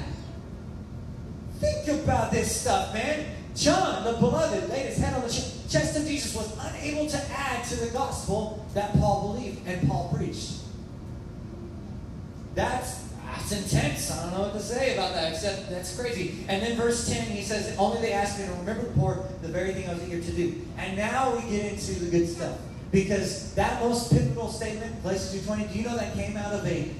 Think 1.59 2.03
about 2.03 2.31
this 2.31 2.61
stuff, 2.61 2.93
man. 2.93 3.25
John, 3.55 4.03
the 4.03 4.13
beloved, 4.13 4.69
laid 4.69 4.85
his 4.85 4.99
head 4.99 5.15
on 5.15 5.21
the 5.21 5.27
chest 5.27 5.97
of 5.97 6.05
Jesus, 6.05 6.35
was 6.35 6.55
unable 6.59 7.07
to 7.07 7.17
add 7.31 7.65
to 7.65 7.75
the 7.75 7.89
gospel 7.91 8.65
that 8.73 8.93
Paul 8.99 9.33
believed 9.33 9.67
and 9.67 9.87
Paul 9.87 10.13
preached. 10.15 10.59
That's 12.53 13.09
that's 13.25 13.51
intense. 13.51 14.11
I 14.11 14.23
don't 14.23 14.33
know 14.33 14.41
what 14.41 14.53
to 14.53 14.59
say 14.59 14.93
about 14.93 15.13
that, 15.13 15.31
except 15.31 15.69
that's 15.69 15.99
crazy. 15.99 16.45
And 16.47 16.61
then 16.61 16.77
verse 16.77 17.07
10, 17.09 17.27
he 17.27 17.43
says, 17.43 17.75
Only 17.77 18.01
they 18.01 18.11
asked 18.11 18.39
me 18.39 18.45
to 18.45 18.51
remember 18.51 18.83
the 18.83 18.91
poor, 18.91 19.23
the 19.41 19.47
very 19.47 19.73
thing 19.73 19.89
I 19.89 19.93
was 19.93 20.03
eager 20.07 20.21
to 20.21 20.31
do. 20.31 20.61
And 20.77 20.97
now 20.97 21.35
we 21.35 21.41
get 21.49 21.73
into 21.73 21.93
the 21.93 22.11
good 22.11 22.27
stuff. 22.27 22.57
Because 22.91 23.53
that 23.53 23.81
most 23.81 24.11
pivotal 24.11 24.49
statement, 24.49 25.01
Galatians 25.03 25.45
2.20, 25.45 25.71
do 25.71 25.79
you 25.79 25.85
know 25.85 25.97
that 25.97 26.13
came 26.15 26.35
out 26.35 26.53
of 26.53 26.65
a, 26.65 26.91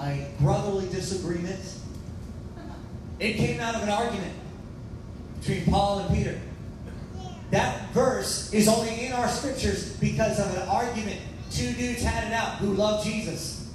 a 0.00 0.28
brotherly 0.40 0.88
disagreement? 0.88 1.60
It 3.20 3.34
came 3.34 3.60
out 3.60 3.74
of 3.76 3.82
an 3.82 3.88
argument 3.88 4.34
between 5.40 5.64
Paul 5.66 6.00
and 6.00 6.16
Peter. 6.16 6.40
That 7.50 7.90
verse 7.92 8.52
is 8.52 8.68
only 8.68 9.06
in 9.06 9.12
our 9.12 9.28
scriptures 9.28 9.96
because 9.96 10.38
of 10.38 10.54
an 10.56 10.68
argument. 10.68 11.20
Two 11.50 11.72
dudes 11.72 12.02
had 12.02 12.24
it 12.24 12.32
out 12.32 12.56
who 12.56 12.74
loved 12.74 13.06
Jesus. 13.06 13.72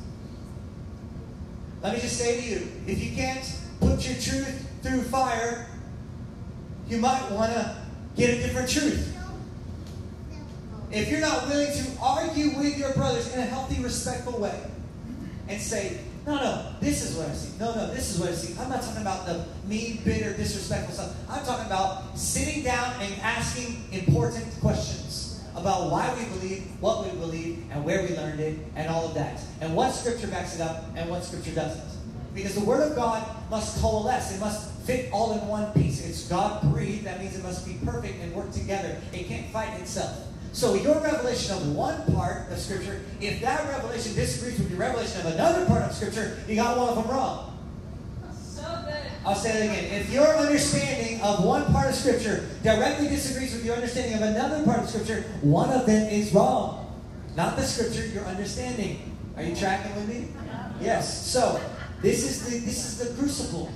Let 1.81 1.95
me 1.95 1.99
just 1.99 2.17
say 2.17 2.39
to 2.39 2.47
you, 2.47 2.67
if 2.87 3.03
you 3.03 3.15
can't 3.15 3.59
put 3.79 4.05
your 4.07 4.15
truth 4.15 4.69
through 4.81 5.01
fire, 5.03 5.67
you 6.87 6.97
might 6.97 7.29
want 7.31 7.51
to 7.53 7.75
get 8.15 8.29
a 8.29 8.41
different 8.41 8.69
truth. 8.69 9.17
If 10.93 11.09
you're 11.09 11.21
not 11.21 11.47
willing 11.47 11.73
to 11.73 11.99
argue 11.99 12.55
with 12.55 12.77
your 12.77 12.93
brothers 12.93 13.33
in 13.33 13.39
a 13.39 13.45
healthy, 13.45 13.81
respectful 13.81 14.39
way 14.39 14.61
and 15.49 15.59
say, 15.59 15.97
no, 16.27 16.35
no, 16.35 16.65
this 16.79 17.03
is 17.03 17.17
what 17.17 17.29
I 17.29 17.33
see. 17.33 17.57
No, 17.59 17.73
no, 17.73 17.91
this 17.91 18.13
is 18.13 18.19
what 18.19 18.29
I 18.29 18.33
see. 18.33 18.55
I'm 18.59 18.69
not 18.69 18.83
talking 18.83 19.01
about 19.01 19.25
the 19.25 19.43
mean, 19.67 20.01
bitter, 20.05 20.37
disrespectful 20.37 20.93
stuff. 20.93 21.15
I'm 21.27 21.43
talking 21.43 21.65
about 21.65 22.15
sitting 22.15 22.63
down 22.63 22.93
and 23.01 23.11
asking 23.21 23.83
important 23.91 24.45
questions 24.61 25.43
about 25.55 25.89
why 25.89 26.13
we 26.13 26.25
believe, 26.37 26.63
what 26.79 27.05
we 27.05 27.11
believe, 27.19 27.63
and 27.71 27.83
where 27.83 28.03
we 28.03 28.15
learned 28.15 28.39
it, 28.39 28.59
and 28.75 28.87
all 28.87 29.07
of 29.07 29.15
that. 29.15 29.41
And 29.61 29.75
what 29.75 29.93
scripture 29.93 30.27
backs 30.27 30.55
it 30.55 30.61
up 30.61 30.85
and 30.95 31.09
what 31.09 31.23
scripture 31.23 31.55
doesn't. 31.55 31.83
Because 32.35 32.53
the 32.53 32.65
Word 32.65 32.89
of 32.89 32.95
God 32.95 33.27
must 33.49 33.81
coalesce, 33.81 34.35
it 34.35 34.39
must 34.39 34.71
fit 34.81 35.11
all 35.11 35.33
in 35.33 35.47
one 35.47 35.71
piece. 35.73 36.07
It's 36.07 36.27
God 36.27 36.61
breathed. 36.71 37.05
That 37.05 37.19
means 37.19 37.35
it 37.35 37.43
must 37.43 37.65
be 37.65 37.77
perfect 37.83 38.21
and 38.21 38.33
work 38.33 38.51
together. 38.51 38.95
It 39.11 39.27
can't 39.27 39.47
fight 39.47 39.79
itself. 39.79 40.29
So 40.53 40.75
your 40.75 40.99
revelation 40.99 41.55
of 41.55 41.75
one 41.75 42.13
part 42.13 42.51
of 42.51 42.59
Scripture, 42.59 43.01
if 43.19 43.41
that 43.41 43.67
revelation 43.67 44.13
disagrees 44.13 44.59
with 44.59 44.69
your 44.69 44.79
revelation 44.79 45.25
of 45.25 45.33
another 45.33 45.65
part 45.65 45.81
of 45.81 45.91
Scripture, 45.93 46.37
you 46.47 46.55
got 46.55 46.77
one 46.77 46.89
of 46.89 46.95
them 46.95 47.07
wrong. 47.11 47.49
I'll 49.25 49.35
say 49.35 49.65
it 49.65 49.71
again. 49.71 50.01
If 50.01 50.11
your 50.11 50.27
understanding 50.27 51.21
of 51.21 51.43
one 51.43 51.65
part 51.71 51.89
of 51.89 51.95
Scripture 51.95 52.47
directly 52.61 53.07
disagrees 53.07 53.53
with 53.53 53.65
your 53.65 53.75
understanding 53.75 54.15
of 54.15 54.21
another 54.21 54.63
part 54.63 54.79
of 54.79 54.89
Scripture, 54.89 55.23
one 55.41 55.69
of 55.69 55.87
them 55.87 56.07
is 56.11 56.31
wrong. 56.33 57.01
Not 57.35 57.55
the 57.55 57.63
Scripture, 57.63 58.05
your 58.07 58.25
understanding. 58.25 59.17
Are 59.35 59.43
you 59.43 59.55
tracking 59.55 59.95
with 59.95 60.07
me? 60.07 60.27
Yes. 60.79 61.25
So 61.25 61.59
this 62.01 62.23
is 62.23 62.45
the 62.45 62.59
this 62.59 62.85
is 62.85 62.97
the 62.99 63.15
crucible 63.19 63.71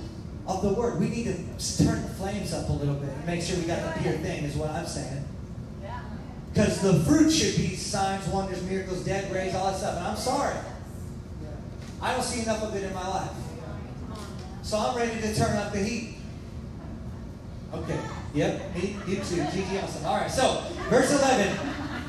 of 0.46 0.62
the 0.62 0.72
Word. 0.74 1.00
We 1.00 1.08
need 1.08 1.24
to 1.24 1.84
turn 1.84 2.02
the 2.02 2.10
flames 2.10 2.52
up 2.52 2.68
a 2.68 2.72
little 2.72 2.94
bit 2.94 3.08
and 3.08 3.26
make 3.26 3.42
sure 3.42 3.56
we 3.56 3.64
got 3.64 3.96
the 3.96 4.00
pure 4.00 4.14
thing. 4.18 4.44
Is 4.44 4.54
what 4.54 4.70
I'm 4.70 4.86
saying. 4.86 5.24
Because 6.58 6.80
the 6.80 6.94
fruit 7.04 7.30
should 7.30 7.54
be 7.56 7.76
signs, 7.76 8.26
wonders, 8.26 8.60
miracles, 8.64 9.04
dead 9.04 9.32
raised, 9.32 9.54
all 9.54 9.70
that 9.70 9.76
stuff. 9.76 9.96
And 9.96 10.08
I'm 10.08 10.16
sorry. 10.16 10.56
I 12.02 12.12
don't 12.12 12.24
see 12.24 12.42
enough 12.42 12.64
of 12.64 12.74
it 12.74 12.82
in 12.82 12.92
my 12.92 13.06
life. 13.06 13.30
So 14.62 14.76
I'm 14.76 14.96
ready 14.96 15.20
to 15.20 15.34
turn 15.36 15.56
up 15.56 15.72
the 15.72 15.78
heat. 15.78 16.16
Okay. 17.72 18.00
Yep. 18.34 18.74
Me, 18.74 18.96
you 19.06 19.16
too. 19.18 19.46
Gigi 19.52 19.78
awesome. 19.78 20.04
All 20.04 20.16
right. 20.16 20.28
So, 20.28 20.64
verse 20.90 21.12
11. 21.12 21.56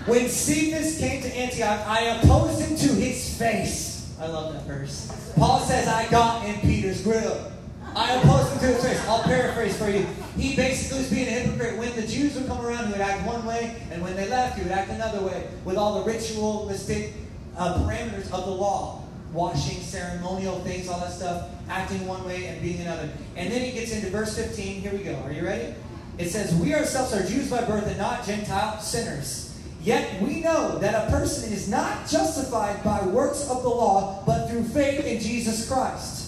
When 0.08 0.28
Cephas 0.28 0.98
came 0.98 1.22
to 1.22 1.28
Antioch, 1.28 1.86
I 1.86 2.18
opposed 2.18 2.60
him 2.60 2.76
to 2.76 2.96
his 2.96 3.38
face. 3.38 4.16
I 4.20 4.26
love 4.26 4.54
that 4.54 4.64
verse. 4.64 5.32
Paul 5.36 5.60
says, 5.60 5.88
I 5.88 6.10
got 6.10 6.44
in 6.48 6.60
Peter's 6.62 7.04
grill. 7.04 7.52
I 7.96 8.14
opposed 8.14 8.54
him 8.54 8.60
to 8.60 8.66
his 8.68 8.84
face. 8.84 9.08
I'll 9.08 9.24
paraphrase 9.24 9.78
for 9.78 9.90
you. 9.90 10.06
He 10.38 10.56
basically 10.56 11.00
was 11.00 11.10
being 11.10 11.28
a 11.28 11.32
hypocrite. 11.32 11.78
When 11.78 11.96
the 11.96 12.08
Jews 12.08 12.36
would 12.36 12.48
come 12.48 12.66
around, 12.66 12.88
he 12.88 12.92
would 12.94 13.02
act 13.02 13.26
one 13.26 13.46
way, 13.46 13.82
and 13.92 14.02
when 14.02 14.16
they 14.16 14.28
left, 14.30 14.58
he 14.58 14.64
would 14.64 14.72
act 14.72 14.90
another 14.92 15.22
way, 15.22 15.48
with 15.66 15.78
all 15.78 16.04
the 16.04 16.12
ritualistic 16.12 17.14
uh, 17.58 17.76
parameters 17.80 18.32
of 18.32 18.46
the 18.46 18.52
law 18.52 19.04
washing, 19.34 19.82
ceremonial 19.82 20.60
things, 20.62 20.88
all 20.88 21.00
that 21.00 21.12
stuff, 21.12 21.50
acting 21.70 22.08
one 22.08 22.26
way 22.26 22.48
and 22.48 22.62
being 22.62 22.82
another. 22.82 23.10
And 23.36 23.52
then 23.52 23.62
he 23.64 23.72
gets 23.72 23.92
into 23.92 24.10
verse 24.10 24.36
15. 24.36 24.82
Here 24.82 24.92
we 24.92 25.00
go. 25.00 25.16
Are 25.24 25.32
you 25.32 25.46
ready? 25.46 25.76
It 26.18 26.30
says, 26.30 26.54
We 26.56 26.74
ourselves 26.74 27.14
are 27.14 27.26
Jews 27.26 27.50
by 27.50 27.64
birth 27.64 27.88
and 27.88 27.98
not 27.98 28.26
Gentile 28.26 28.80
sinners. 28.80 29.58
Yet 29.82 30.22
we 30.22 30.42
know 30.42 30.78
that 30.80 31.08
a 31.08 31.12
person 31.12 31.54
is 31.54 31.70
not 31.70 32.08
justified 32.08 32.84
by 32.84 33.02
works 33.04 33.50
of 33.50 33.64
the 33.64 33.70
law, 33.70 34.24
but 34.26 34.50
through 34.50 34.64
faith 34.64 35.06
in 35.06 35.22
Jesus 35.22 35.70
Christ. 35.70 36.19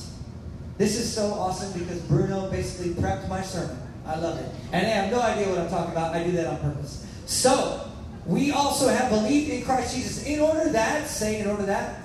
This 0.82 0.98
is 0.98 1.14
so 1.14 1.36
awesome 1.36 1.80
because 1.80 2.00
Bruno 2.00 2.50
basically 2.50 2.96
prepped 2.96 3.30
my 3.30 3.44
sermon. 3.44 3.78
I 4.04 4.16
love 4.16 4.40
it. 4.40 4.50
And 4.72 4.84
I 4.84 4.90
have 4.90 5.12
no 5.12 5.22
idea 5.22 5.48
what 5.48 5.60
I'm 5.60 5.70
talking 5.70 5.92
about. 5.92 6.16
I 6.16 6.24
do 6.24 6.32
that 6.32 6.48
on 6.48 6.58
purpose. 6.58 7.06
So, 7.28 7.88
we 8.26 8.52
also 8.52 8.88
have 8.88 9.12
believed 9.12 9.52
in 9.52 9.64
Christ 9.64 9.96
Jesus 9.96 10.26
in 10.26 10.40
order 10.40 10.72
that, 10.72 11.08
say 11.08 11.40
in 11.40 11.48
order 11.48 11.68
that, 11.68 12.02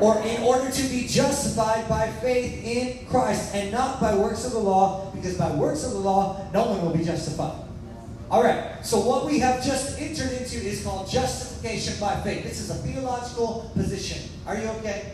or 0.00 0.18
in 0.22 0.42
order 0.42 0.70
to 0.70 0.82
be 0.84 1.06
justified 1.06 1.86
by 1.86 2.10
faith 2.22 2.64
in 2.64 3.06
Christ 3.08 3.54
and 3.54 3.70
not 3.70 4.00
by 4.00 4.14
works 4.14 4.46
of 4.46 4.52
the 4.52 4.58
law, 4.58 5.10
because 5.14 5.36
by 5.36 5.54
works 5.54 5.84
of 5.84 5.90
the 5.90 5.98
law, 5.98 6.48
no 6.54 6.64
one 6.64 6.80
will 6.80 6.96
be 6.96 7.04
justified. 7.04 7.62
All 8.30 8.42
right, 8.42 8.82
so 8.82 9.00
what 9.00 9.26
we 9.26 9.38
have 9.40 9.62
just 9.62 10.00
entered 10.00 10.32
into 10.32 10.56
is 10.56 10.82
called 10.82 11.10
justification 11.10 12.00
by 12.00 12.18
faith. 12.22 12.42
This 12.42 12.58
is 12.58 12.70
a 12.70 12.74
theological 12.76 13.70
position. 13.74 14.30
Are 14.46 14.56
you 14.56 14.66
okay? 14.80 15.12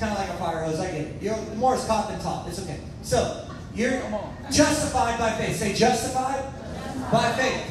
Kind 0.00 0.12
of 0.12 0.18
like 0.18 0.30
a 0.30 0.38
fire 0.38 0.64
hose, 0.64 0.80
I 0.80 0.90
get 0.90 1.00
it. 1.02 1.22
You're 1.22 1.36
more 1.56 1.74
is 1.74 1.84
caught 1.84 2.08
than 2.08 2.18
taught. 2.20 2.48
It's 2.48 2.58
okay. 2.62 2.80
So, 3.02 3.46
you're 3.74 4.00
justified 4.50 5.18
by 5.18 5.32
faith. 5.32 5.56
Say 5.56 5.74
justified 5.74 6.42
by 7.12 7.32
faith. 7.32 7.70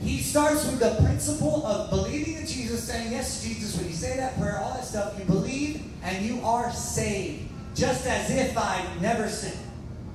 He 0.00 0.18
starts 0.18 0.64
with 0.64 0.78
the 0.78 0.94
principle 1.02 1.66
of 1.66 1.90
believing 1.90 2.36
in 2.36 2.46
Jesus, 2.46 2.84
saying 2.84 3.10
yes 3.10 3.40
to 3.40 3.48
Jesus. 3.48 3.76
When 3.76 3.86
you 3.86 3.94
say 3.94 4.16
that 4.16 4.38
prayer, 4.38 4.60
all 4.60 4.74
that 4.74 4.84
stuff, 4.84 5.18
you 5.18 5.24
believe 5.24 5.82
and 6.04 6.24
you 6.24 6.40
are 6.42 6.70
saved. 6.72 7.48
Just 7.74 8.06
as 8.06 8.30
if 8.30 8.56
I 8.56 8.86
never 9.00 9.28
sinned. 9.28 9.58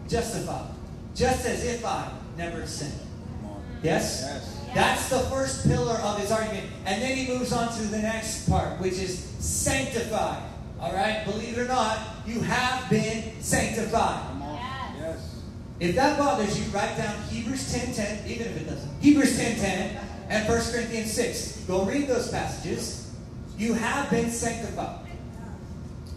Justified. 0.07 0.69
Just 1.15 1.45
as 1.45 1.65
if 1.65 1.85
I 1.85 2.09
never 2.37 2.65
sinned. 2.65 2.97
Yes? 3.83 4.23
yes? 4.25 4.59
That's 4.73 5.09
the 5.09 5.19
first 5.31 5.67
pillar 5.67 5.95
of 5.95 6.19
his 6.19 6.31
argument. 6.31 6.67
And 6.85 7.01
then 7.01 7.17
he 7.17 7.27
moves 7.27 7.51
on 7.51 7.73
to 7.73 7.83
the 7.83 7.99
next 7.99 8.47
part, 8.47 8.79
which 8.79 8.93
is 8.93 9.19
sanctified. 9.39 10.43
All 10.81 10.93
right? 10.93 11.23
Believe 11.25 11.57
it 11.57 11.61
or 11.61 11.67
not, 11.67 11.99
you 12.25 12.41
have 12.41 12.89
been 12.89 13.41
sanctified. 13.41 14.23
Yes. 14.97 15.41
If 15.79 15.95
that 15.95 16.17
bothers 16.17 16.57
you, 16.59 16.71
write 16.71 16.97
down 16.97 17.21
Hebrews 17.23 17.73
10.10, 17.73 18.27
even 18.27 18.47
if 18.47 18.61
it 18.61 18.65
doesn't. 18.65 19.01
Hebrews 19.01 19.39
10.10 19.39 19.99
and 20.29 20.47
1 20.47 20.71
Corinthians 20.71 21.11
6. 21.13 21.65
Go 21.67 21.85
read 21.85 22.07
those 22.07 22.29
passages. 22.29 23.13
You 23.57 23.73
have 23.73 24.09
been 24.09 24.29
sanctified. 24.29 25.05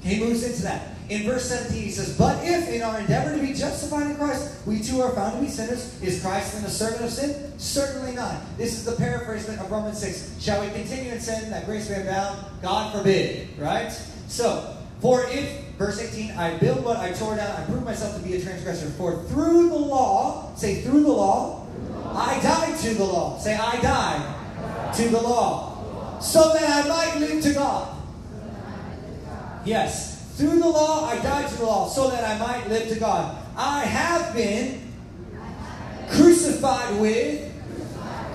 He 0.02 0.20
moves 0.20 0.44
into 0.44 0.62
that. 0.62 0.88
In 1.08 1.24
verse 1.24 1.48
17, 1.48 1.82
he 1.82 1.90
says, 1.90 2.16
But 2.16 2.44
if 2.44 2.68
in 2.68 2.82
our 2.82 2.98
endeavor 2.98 3.36
to 3.36 3.40
be 3.40 3.52
justified 3.52 4.10
in 4.10 4.16
Christ, 4.16 4.66
we 4.66 4.80
too 4.80 5.00
are 5.02 5.10
found 5.10 5.34
to 5.34 5.40
be 5.40 5.48
sinners, 5.48 6.00
is 6.02 6.22
Christ 6.22 6.54
then 6.54 6.64
a 6.64 6.70
servant 6.70 7.04
of 7.04 7.10
sin? 7.10 7.52
Certainly 7.58 8.14
not. 8.14 8.36
This 8.56 8.72
is 8.72 8.84
the 8.84 8.92
paraphrasement 8.92 9.60
of 9.60 9.70
Romans 9.70 9.98
6. 9.98 10.40
Shall 10.40 10.60
we 10.60 10.70
continue 10.70 11.12
in 11.12 11.20
sin 11.20 11.50
that 11.50 11.66
grace 11.66 11.90
may 11.90 12.00
abound? 12.02 12.44
God 12.62 12.96
forbid. 12.96 13.48
Right? 13.58 13.92
So, 14.32 14.76
for 15.00 15.24
if 15.28 15.62
Verse 15.82 16.00
18, 16.00 16.38
I 16.38 16.58
build 16.58 16.84
what 16.84 16.98
I 16.98 17.10
tore 17.10 17.34
down, 17.34 17.60
I 17.60 17.64
prove 17.64 17.84
myself 17.84 18.16
to 18.16 18.22
be 18.22 18.36
a 18.36 18.40
transgressor. 18.40 18.86
For 18.90 19.24
through 19.24 19.70
the 19.70 19.74
law, 19.74 20.54
say 20.54 20.80
through 20.82 21.02
the 21.02 21.10
law, 21.10 21.66
I 22.14 22.40
died 22.40 22.78
to 22.82 22.94
the 22.94 23.04
law. 23.04 23.36
Say, 23.38 23.56
I 23.56 23.80
died 23.80 24.94
to 24.94 25.08
the 25.08 25.20
law. 25.20 26.20
So 26.20 26.52
that 26.52 26.84
I 26.84 26.88
might 26.88 27.18
live 27.18 27.42
to 27.42 27.54
God. 27.54 27.96
Yes. 29.64 30.32
Through 30.36 30.60
the 30.60 30.68
law, 30.68 31.08
I 31.08 31.20
died 31.20 31.48
to 31.48 31.56
the 31.56 31.64
law, 31.64 31.88
so 31.88 32.10
that 32.10 32.22
I 32.22 32.38
might 32.38 32.68
live 32.68 32.88
to 32.90 33.00
God. 33.00 33.36
I 33.56 33.80
have 33.80 34.34
been 34.34 34.92
crucified 36.10 37.00
with 37.00 37.52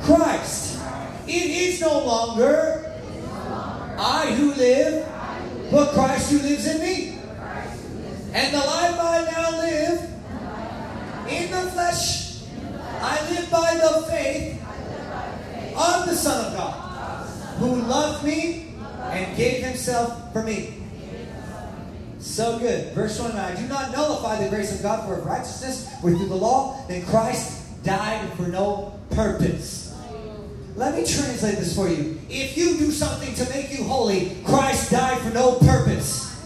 Christ. 0.04 0.82
It 1.28 1.32
is 1.32 1.80
no 1.80 2.04
longer 2.06 2.94
I 3.98 4.34
who 4.34 4.54
live, 4.54 5.08
but 5.78 5.94
Christ 5.94 6.32
who 6.32 6.40
lives 6.40 6.66
in 6.66 6.82
me. 6.82 7.20
And 8.34 8.52
the 8.52 8.58
life 8.58 8.98
I 9.00 9.30
now 9.32 9.58
live 9.60 10.02
in 11.30 11.52
the 11.52 11.72
flesh, 11.72 12.42
I 13.00 13.30
live 13.30 13.52
by 13.52 13.76
the 13.76 14.08
faith 14.10 14.60
of 15.78 16.08
the 16.08 16.16
Son 16.16 16.46
of 16.46 16.58
God, 16.58 17.28
who 17.60 17.76
loved 17.76 18.26
me 18.26 18.74
and 19.02 19.38
gave 19.38 19.64
himself 19.64 20.34
for 20.34 20.42
me. 20.42 20.82
So 22.18 22.58
good. 22.58 22.96
Verse 22.96 23.20
29 23.20 23.40
I 23.40 23.56
do 23.56 23.68
not 23.68 23.92
nullify 23.92 24.44
the 24.44 24.50
grace 24.50 24.74
of 24.74 24.82
God, 24.82 25.08
for 25.08 25.22
righteousness 25.22 25.88
were 26.02 26.10
through 26.10 26.30
the 26.30 26.36
law, 26.36 26.84
then 26.88 27.06
Christ 27.06 27.84
died 27.84 28.34
for 28.34 28.48
no 28.48 29.00
purpose. 29.12 29.87
Let 30.78 30.94
me 30.94 31.00
translate 31.00 31.58
this 31.58 31.76
for 31.76 31.90
you. 31.90 32.22
If 32.30 32.56
you 32.56 32.78
do 32.78 32.92
something 32.92 33.34
to 33.34 33.50
make 33.50 33.76
you 33.76 33.84
holy, 33.84 34.38
Christ 34.46 34.92
died 34.92 35.20
for 35.22 35.34
no 35.34 35.56
purpose. 35.56 36.40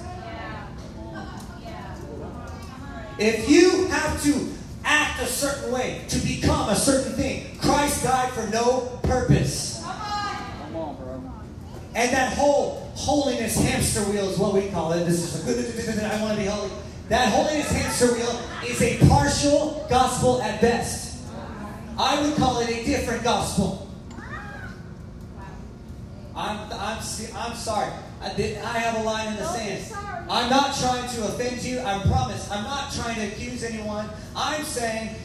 If 3.19 3.49
you 3.49 3.87
have 3.87 4.23
to 4.23 4.47
act 4.85 5.21
a 5.21 5.25
certain 5.25 5.73
way 5.73 6.05
to 6.07 6.17
become 6.19 6.69
a 6.69 6.75
certain 6.77 7.11
thing, 7.11 7.57
Christ 7.59 8.05
died 8.05 8.31
for 8.31 8.47
no 8.47 9.01
purpose. 9.03 9.83
Come 9.83 10.75
on, 10.77 10.95
bro. 10.95 11.21
And 11.93 12.13
that 12.13 12.31
whole 12.37 12.89
holiness 12.95 13.57
hamster 13.57 13.99
wheel 14.03 14.29
is 14.29 14.39
what 14.39 14.53
we 14.53 14.69
call 14.69 14.93
it. 14.93 15.03
This 15.03 15.45
is 15.45 15.99
a, 15.99 16.05
I 16.05 16.21
want 16.21 16.37
to 16.37 16.41
be 16.41 16.47
holy. 16.47 16.71
That 17.09 17.27
holiness 17.33 17.69
hamster 17.69 18.13
wheel 18.13 18.41
is 18.65 18.81
a 18.81 18.97
partial 19.09 19.85
gospel 19.89 20.41
at 20.41 20.61
best. 20.61 21.21
I 21.99 22.21
would 22.21 22.37
call 22.37 22.61
it 22.61 22.69
a 22.69 22.85
different 22.85 23.25
gospel. 23.25 23.90
I'm, 26.35 26.71
I'm, 26.71 26.97
I'm 27.35 27.55
sorry. 27.55 27.91
I, 28.21 28.33
did, 28.33 28.57
I 28.59 28.77
have 28.77 29.01
a 29.01 29.03
line 29.03 29.29
in 29.29 29.35
the 29.37 29.45
sand. 29.45 29.93
I'm 30.29 30.49
not 30.49 30.75
trying 30.75 31.09
to 31.09 31.25
offend 31.25 31.63
you. 31.63 31.79
I 31.81 31.99
promise. 32.03 32.49
I'm 32.49 32.63
not 32.63 32.91
trying 32.93 33.15
to 33.15 33.27
accuse 33.27 33.63
anyone. 33.63 34.07
I'm 34.35 34.63
saying 34.63 35.15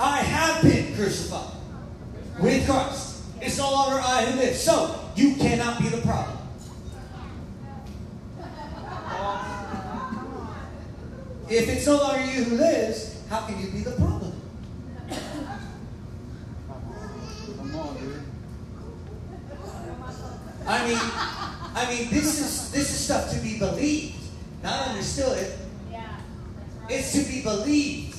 I 0.00 0.18
have 0.18 0.62
been 0.62 0.94
crucified 0.94 1.52
with 2.40 2.66
Christ. 2.66 3.22
It's 3.40 3.58
no 3.58 3.70
longer 3.70 4.00
I 4.00 4.24
who 4.24 4.40
live. 4.40 4.56
So 4.56 4.98
you 5.14 5.36
cannot 5.36 5.80
be 5.80 5.88
the 5.88 5.98
problem. 5.98 6.38
If 11.48 11.68
it's 11.68 11.86
no 11.86 11.98
longer 11.98 12.24
you 12.24 12.42
who 12.42 12.56
lives, 12.56 13.22
how 13.30 13.46
can 13.46 13.60
you 13.60 13.70
be 13.70 13.78
the 13.78 13.92
problem? 13.92 14.05
I 20.66 20.86
mean, 20.86 20.98
I 21.74 21.86
mean, 21.88 22.10
this 22.10 22.40
is 22.40 22.72
this 22.72 22.90
is 22.90 22.98
stuff 22.98 23.30
to 23.32 23.38
be 23.38 23.58
believed, 23.58 24.16
not 24.62 24.88
understood. 24.88 25.52
Yeah, 25.90 26.04
right. 26.82 26.90
It's 26.90 27.12
to 27.12 27.22
be 27.30 27.42
believed. 27.42 28.16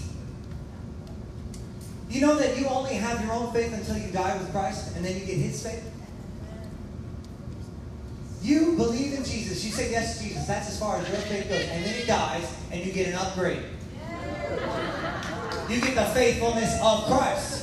You 2.09 2.21
know 2.21 2.35
that 2.35 2.57
you 2.57 2.67
only 2.67 2.93
have 2.93 3.23
your 3.23 3.33
own 3.33 3.51
faith 3.51 3.73
until 3.73 3.97
you 3.97 4.11
die 4.11 4.37
with 4.37 4.51
Christ 4.51 4.95
and 4.95 5.03
then 5.03 5.19
you 5.19 5.25
get 5.25 5.37
his 5.37 5.61
faith? 5.61 5.83
You 8.41 8.77
believe 8.77 9.13
in 9.13 9.25
Jesus. 9.25 9.65
You 9.65 9.71
say 9.71 9.91
yes 9.91 10.17
to 10.17 10.23
Jesus. 10.23 10.47
That's 10.47 10.69
as 10.69 10.79
far 10.79 10.97
as 10.97 11.09
your 11.09 11.17
faith 11.17 11.49
goes. 11.49 11.67
And 11.67 11.83
then 11.83 11.93
he 11.93 12.07
dies 12.07 12.55
and 12.71 12.85
you 12.85 12.93
get 12.93 13.07
an 13.07 13.15
upgrade. 13.15 13.61
You 15.69 15.81
get 15.81 15.95
the 15.95 16.05
faithfulness 16.05 16.79
of 16.81 17.05
Christ. 17.07 17.56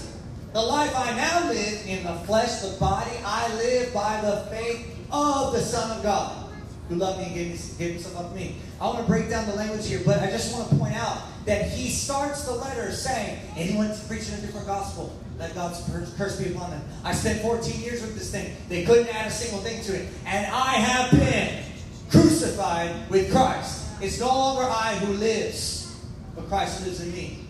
The 0.54 0.62
life 0.62 0.94
I 0.94 1.16
now 1.16 1.48
live 1.48 1.84
in 1.84 2.04
the 2.04 2.14
flesh, 2.26 2.60
the 2.60 2.78
body, 2.78 3.10
I 3.24 3.52
live 3.56 3.92
by 3.92 4.20
the 4.20 4.46
faith 4.52 4.86
of 5.10 5.52
the 5.52 5.60
Son 5.60 5.96
of 5.96 6.00
God 6.04 6.48
who 6.88 6.94
loved 6.94 7.18
me 7.18 7.24
and 7.24 7.34
gave, 7.34 7.76
gave 7.76 7.94
himself 7.94 8.24
up 8.24 8.30
to 8.30 8.36
me. 8.36 8.54
I 8.80 8.86
want 8.86 8.98
to 8.98 9.04
break 9.04 9.28
down 9.28 9.46
the 9.46 9.56
language 9.56 9.88
here, 9.88 10.00
but 10.06 10.20
I 10.20 10.30
just 10.30 10.54
want 10.54 10.70
to 10.70 10.76
point 10.76 10.94
out 10.94 11.22
that 11.46 11.72
he 11.72 11.88
starts 11.90 12.44
the 12.44 12.52
letter 12.52 12.92
saying, 12.92 13.40
anyone's 13.56 13.98
preaching 14.06 14.34
a 14.34 14.40
different 14.42 14.68
gospel, 14.68 15.18
let 15.40 15.56
God's 15.56 15.82
curse 16.16 16.40
be 16.40 16.54
upon 16.54 16.70
them. 16.70 16.82
I 17.02 17.14
spent 17.14 17.42
14 17.42 17.80
years 17.80 18.00
with 18.00 18.14
this 18.14 18.30
thing. 18.30 18.54
They 18.68 18.84
couldn't 18.84 19.08
add 19.08 19.26
a 19.26 19.32
single 19.32 19.58
thing 19.58 19.82
to 19.82 19.96
it. 20.00 20.08
And 20.24 20.46
I 20.54 20.74
have 20.74 21.10
been 21.10 21.64
crucified 22.12 23.10
with 23.10 23.32
Christ. 23.32 23.90
It's 24.00 24.20
no 24.20 24.28
longer 24.28 24.62
I 24.62 24.94
who 24.98 25.14
lives, 25.14 26.00
but 26.36 26.46
Christ 26.46 26.84
lives 26.86 27.00
in 27.00 27.12
me. 27.12 27.43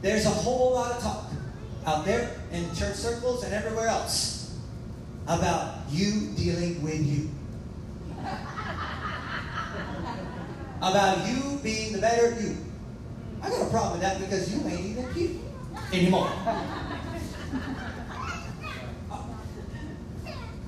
There's 0.00 0.26
a 0.26 0.30
whole 0.30 0.74
lot 0.74 0.92
of 0.92 1.02
talk 1.02 1.24
out 1.84 2.04
there 2.04 2.30
in 2.52 2.64
church 2.74 2.94
circles 2.94 3.42
and 3.42 3.52
everywhere 3.52 3.88
else 3.88 4.56
about 5.26 5.74
you 5.90 6.28
dealing 6.36 6.80
with 6.82 7.04
you. 7.04 7.30
about 10.78 11.26
you 11.28 11.58
being 11.62 11.92
the 11.92 11.98
better 11.98 12.40
you. 12.40 12.56
I 13.42 13.50
got 13.50 13.66
a 13.66 13.70
problem 13.70 13.92
with 13.92 14.02
that 14.02 14.20
because 14.20 14.54
you 14.54 14.66
ain't 14.68 14.80
even 14.80 15.06
you 15.16 15.40
anymore. 15.92 16.30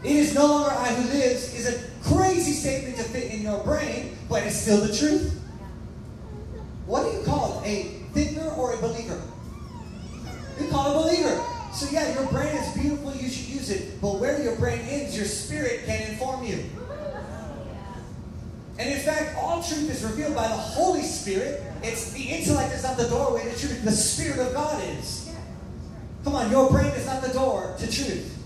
It 0.02 0.16
is 0.16 0.34
no 0.34 0.46
longer 0.46 0.70
I 0.70 0.88
who 0.94 1.18
lives 1.18 1.54
is 1.54 1.68
a 1.68 1.78
crazy 2.02 2.52
statement 2.52 2.96
to 2.96 3.04
fit 3.04 3.32
in 3.32 3.42
your 3.42 3.62
brain, 3.62 4.16
but 4.28 4.42
it's 4.42 4.56
still 4.56 4.80
the 4.80 4.96
truth. 4.96 5.38
What 6.86 7.04
do 7.04 7.18
you 7.18 7.24
call 7.24 7.62
a 7.64 8.00
believer? 8.80 9.20
You 10.58 10.68
call 10.68 10.98
a 10.98 11.02
believer. 11.02 11.40
So 11.90 11.96
yeah, 11.96 12.14
your 12.14 12.30
brain 12.30 12.54
is 12.54 12.72
beautiful, 12.72 13.12
you 13.14 13.28
should 13.28 13.48
use 13.48 13.68
it. 13.68 14.00
But 14.00 14.20
where 14.20 14.40
your 14.40 14.54
brain 14.56 14.78
ends, 14.88 15.16
your 15.16 15.26
spirit 15.26 15.86
can 15.86 16.12
inform 16.12 16.44
you. 16.44 16.62
And 18.78 18.88
in 18.88 19.00
fact, 19.00 19.36
all 19.36 19.60
truth 19.60 19.90
is 19.90 20.04
revealed 20.04 20.36
by 20.36 20.46
the 20.46 20.54
Holy 20.54 21.02
Spirit. 21.02 21.60
It's 21.82 22.12
the 22.12 22.22
intellect 22.22 22.72
is 22.74 22.84
not 22.84 22.96
the 22.96 23.08
doorway 23.08 23.42
to 23.42 23.58
truth. 23.58 23.84
The 23.84 23.90
Spirit 23.90 24.38
of 24.38 24.52
God 24.52 24.80
is. 24.98 25.34
Come 26.22 26.36
on, 26.36 26.48
your 26.48 26.70
brain 26.70 26.92
is 26.92 27.06
not 27.06 27.22
the 27.22 27.32
door 27.32 27.74
to 27.78 27.90
truth. 27.90 28.38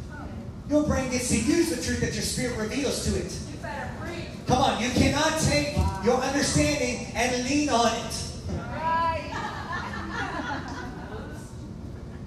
Your 0.70 0.84
brain 0.84 1.10
gets 1.10 1.28
to 1.28 1.36
use 1.38 1.68
the 1.68 1.82
truth 1.82 2.00
that 2.00 2.14
your 2.14 2.22
spirit 2.22 2.56
reveals 2.56 3.04
to 3.04 3.18
it. 3.18 3.38
Come 4.46 4.58
on, 4.58 4.82
you 4.82 4.88
cannot 4.88 5.38
take 5.40 5.76
your 6.02 6.16
understanding 6.16 7.08
and 7.14 7.44
lean 7.44 7.68
on 7.68 7.94
it. 7.94 8.23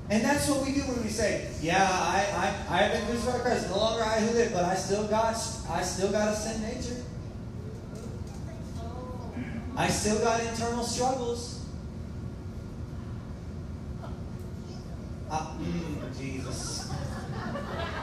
And 0.09 0.23
that's 0.23 0.47
what 0.49 0.65
we 0.65 0.73
do 0.73 0.81
when 0.81 1.03
we 1.03 1.09
say, 1.09 1.49
"Yeah, 1.61 1.83
I, 1.83 2.55
I, 2.69 2.75
I 2.75 2.81
have 2.83 2.93
been 2.93 3.05
crucified 3.07 3.43
by 3.43 3.49
Christ. 3.49 3.69
No 3.69 3.77
longer 3.77 4.03
I 4.03 4.19
who 4.21 4.33
live, 4.33 4.53
but 4.53 4.63
I 4.63 4.75
still 4.75 5.05
got, 5.07 5.35
I 5.69 5.83
still 5.83 6.11
got 6.11 6.29
a 6.29 6.35
sin 6.35 6.61
nature. 6.61 7.03
I 9.75 9.89
still 9.89 10.19
got 10.19 10.41
internal 10.41 10.83
struggles. 10.83 11.65
Uh, 15.29 15.47
mm, 15.59 16.17
Jesus. 16.17 16.89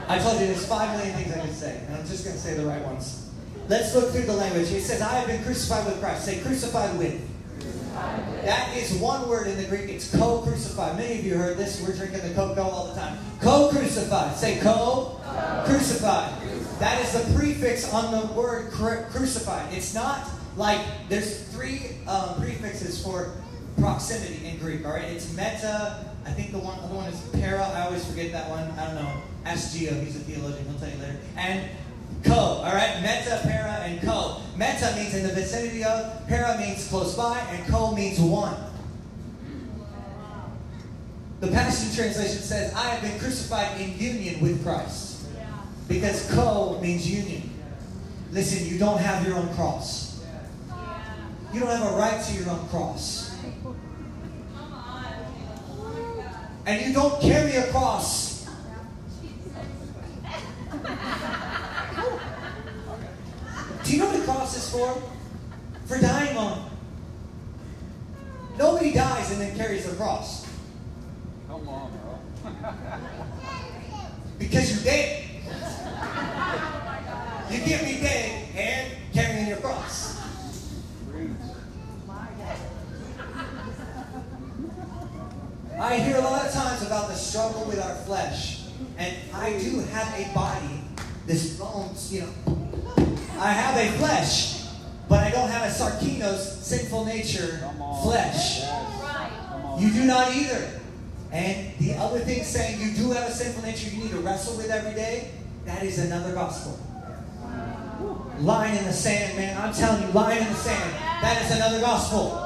I 0.07 0.19
told 0.19 0.39
you 0.39 0.47
there's 0.47 0.65
five 0.67 0.95
million 0.95 1.15
things 1.15 1.35
I 1.35 1.39
could 1.41 1.55
say, 1.55 1.81
and 1.87 1.95
I'm 1.97 2.07
just 2.07 2.23
going 2.23 2.35
to 2.35 2.41
say 2.41 2.53
the 2.53 2.65
right 2.65 2.83
ones. 2.83 3.31
Let's 3.67 3.95
look 3.95 4.11
through 4.11 4.25
the 4.25 4.33
language. 4.33 4.69
He 4.69 4.79
says, 4.79 5.01
I 5.01 5.15
have 5.15 5.27
been 5.27 5.43
crucified 5.43 5.87
with 5.87 5.99
Christ. 5.99 6.25
Say, 6.25 6.39
crucified 6.39 6.97
with. 6.99 7.19
That 7.95 8.75
is 8.75 8.93
one 8.95 9.27
word 9.29 9.47
in 9.47 9.57
the 9.57 9.63
Greek. 9.63 9.89
It's 9.89 10.13
co-crucified. 10.15 10.97
Many 10.97 11.19
of 11.19 11.25
you 11.25 11.35
heard 11.35 11.57
this. 11.57 11.81
We're 11.81 11.95
drinking 11.95 12.27
the 12.27 12.33
cocoa 12.35 12.63
all 12.63 12.87
the 12.87 12.99
time. 12.99 13.17
Co-crucified. 13.41 14.35
Say 14.35 14.59
co-crucified. 14.59 16.33
That 16.79 17.01
is 17.01 17.13
the 17.13 17.33
prefix 17.37 17.91
on 17.93 18.11
the 18.11 18.33
word 18.33 18.71
crucified. 18.71 19.73
It's 19.73 19.93
not 19.93 20.27
like 20.57 20.81
there's 21.09 21.43
three 21.49 21.97
um, 22.07 22.35
prefixes 22.41 23.01
for 23.01 23.31
proximity 23.79 24.45
in 24.45 24.57
Greek. 24.57 24.85
All 24.85 24.91
right, 24.91 25.05
it's 25.05 25.31
meta. 25.31 26.05
I 26.25 26.31
think 26.31 26.51
the 26.51 26.59
one 26.59 26.77
other 26.79 26.95
one 26.95 27.07
is 27.07 27.21
para. 27.29 27.63
I 27.63 27.85
always 27.85 28.05
forget 28.05 28.31
that 28.31 28.49
one. 28.49 28.69
I 28.71 28.87
don't 28.87 28.95
know. 28.95 29.21
Ask 29.45 29.77
Gio. 29.77 30.03
He's 30.03 30.15
a 30.15 30.19
theologian. 30.19 30.65
He'll 30.65 30.79
tell 30.79 30.89
you 30.89 30.97
later. 30.97 31.17
And 31.37 31.69
co. 32.25 32.33
All 32.33 32.73
right, 32.73 33.01
meta, 33.01 33.39
para, 33.43 33.83
and 33.85 34.01
co. 34.01 34.41
Meta 34.57 34.93
means 34.95 35.13
in 35.13 35.23
the 35.23 35.33
vicinity 35.33 35.83
of. 35.83 36.27
Para 36.27 36.57
means 36.57 36.87
close 36.87 37.15
by, 37.15 37.39
and 37.51 37.65
co 37.67 37.95
means 37.95 38.19
one. 38.19 38.55
The 41.39 41.47
Passion 41.47 41.93
Translation 41.93 42.41
says, 42.41 42.73
"I 42.73 42.89
have 42.89 43.01
been 43.01 43.19
crucified 43.19 43.79
in 43.79 43.97
union 43.97 44.41
with 44.41 44.63
Christ," 44.63 45.25
because 45.87 46.29
co 46.31 46.79
means 46.81 47.07
union. 47.09 47.51
Listen, 48.31 48.67
you 48.67 48.77
don't 48.79 48.99
have 48.99 49.25
your 49.25 49.37
own 49.37 49.53
cross. 49.55 50.19
You 51.53 51.59
don't 51.61 51.69
have 51.69 51.93
a 51.93 51.95
right 51.95 52.21
to 52.21 52.33
your 52.33 52.49
own 52.49 52.67
cross. 52.67 53.31
And 56.65 56.85
you 56.85 56.93
don't 56.93 57.21
carry 57.21 57.55
a 57.55 57.71
cross. 57.71 58.47
Do 63.83 63.91
you 63.91 63.99
know 63.99 64.07
what 64.07 64.14
a 64.14 64.14
cross 64.25 64.57
is 64.57 64.69
for? 64.69 65.01
For 65.85 66.01
dying 66.01 66.35
on. 66.35 66.69
Nobody 68.57 68.93
dies 68.93 69.31
and 69.31 69.41
then 69.41 69.55
carries 69.55 69.91
a 69.91 69.95
cross. 69.95 70.47
Come 71.47 71.67
on, 71.67 71.91
bro. 71.91 72.51
because 74.39 74.71
you're 74.71 74.83
dead. 74.83 75.23
You 77.51 77.59
can't 77.61 77.85
be 77.85 77.99
dead 78.01 78.49
and 78.55 79.13
carrying 79.13 79.47
your 79.47 79.57
cross. 79.57 80.19
I 85.79 85.97
hear 85.97 86.17
a 86.17 86.21
lot 86.21 86.45
of 86.45 86.53
times 86.53 86.81
about 86.83 87.09
the 87.09 87.15
struggle 87.15 87.65
with 87.65 87.79
our 87.79 87.95
flesh. 87.95 88.63
And 88.97 89.15
I 89.33 89.59
do 89.59 89.81
have 89.81 90.19
a 90.19 90.33
body, 90.33 90.81
this 91.25 91.59
bones, 91.59 92.11
um, 92.11 92.15
you 92.15 92.21
know. 92.21 92.44
I 93.37 93.51
have 93.51 93.75
a 93.77 93.97
flesh, 93.97 94.65
but 95.09 95.19
I 95.19 95.29
don't 95.29 95.49
have 95.49 95.63
a 95.63 95.73
sarkinos, 95.73 96.61
sinful 96.61 97.05
nature 97.05 97.59
flesh. 98.03 98.63
You 99.79 99.91
do 99.91 100.05
not 100.05 100.33
either. 100.33 100.79
And 101.31 101.77
the 101.79 101.95
other 101.95 102.19
thing 102.19 102.43
saying 102.43 102.79
you 102.79 102.93
do 102.93 103.11
have 103.11 103.27
a 103.27 103.31
sinful 103.31 103.63
nature 103.63 103.89
you 103.89 104.03
need 104.03 104.11
to 104.11 104.19
wrestle 104.19 104.55
with 104.55 104.69
every 104.69 104.93
day, 104.93 105.31
that 105.65 105.83
is 105.83 105.99
another 105.99 106.33
gospel. 106.33 106.79
Line 108.39 108.77
in 108.77 108.85
the 108.85 108.93
sand, 108.93 109.37
man. 109.37 109.57
I'm 109.61 109.73
telling 109.73 110.01
you, 110.01 110.13
line 110.13 110.37
in 110.37 110.47
the 110.47 110.55
sand. 110.55 110.93
That 111.21 111.41
is 111.43 111.55
another 111.55 111.81
gospel. 111.81 112.41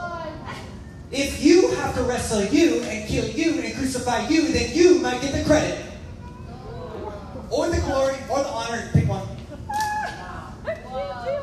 If 1.12 1.44
you 1.44 1.70
have 1.76 1.96
to 1.96 2.04
wrestle 2.04 2.46
you 2.46 2.82
and 2.84 3.08
kill 3.08 3.28
you 3.28 3.62
and 3.62 3.76
crucify 3.76 4.28
you, 4.28 4.52
then 4.52 4.76
you 4.76 5.00
might 5.00 5.22
get 5.22 5.34
the 5.34 5.44
credit. 5.44 5.86
Or 7.50 7.68
the 7.68 7.82
glory 7.82 8.16
or 8.30 8.40
the 8.40 8.50
honor. 8.50 8.90
Pick 8.94 9.10
one. 9.10 9.28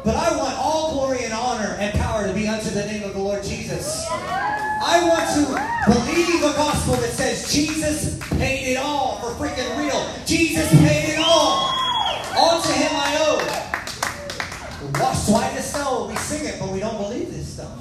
But 0.04 0.14
I 0.14 0.36
want 0.36 0.56
all 0.56 0.92
glory 0.92 1.24
and 1.86 1.98
power 2.00 2.26
to 2.26 2.32
be 2.32 2.48
unto 2.48 2.70
the 2.70 2.84
name 2.86 3.04
of 3.04 3.12
the 3.12 3.18
Lord 3.18 3.44
Jesus. 3.44 4.04
I 4.10 5.02
want 5.06 5.28
to 5.34 5.92
believe 5.92 6.42
a 6.42 6.52
gospel 6.54 6.94
that 6.94 7.10
says 7.10 7.52
Jesus 7.52 8.18
paid 8.30 8.72
it 8.72 8.76
all 8.76 9.18
for 9.20 9.30
freaking 9.44 9.78
real. 9.78 10.04
Jesus 10.26 10.68
paid 10.70 11.14
it 11.14 11.18
all. 11.18 11.72
All 12.36 12.60
to 12.60 12.72
him 12.72 12.90
I 12.92 13.16
owe. 13.20 15.00
Washed 15.00 15.30
white 15.30 15.52
as 15.54 15.72
snow. 15.72 16.08
We 16.08 16.16
sing 16.16 16.46
it, 16.46 16.58
but 16.58 16.70
we 16.70 16.80
don't 16.80 16.96
believe 16.98 17.32
this 17.32 17.54
stuff. 17.54 17.72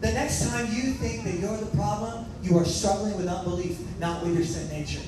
The 0.00 0.12
next 0.12 0.48
time 0.48 0.66
you 0.66 0.92
think 0.92 1.24
that 1.24 1.34
you're 1.34 1.56
the 1.56 1.76
problem, 1.76 2.26
you 2.42 2.58
are 2.58 2.64
struggling 2.64 3.16
with 3.16 3.26
unbelief, 3.26 3.80
not 3.98 4.22
with 4.22 4.34
your 4.34 4.44
sin 4.44 4.68
nature. 4.68 5.02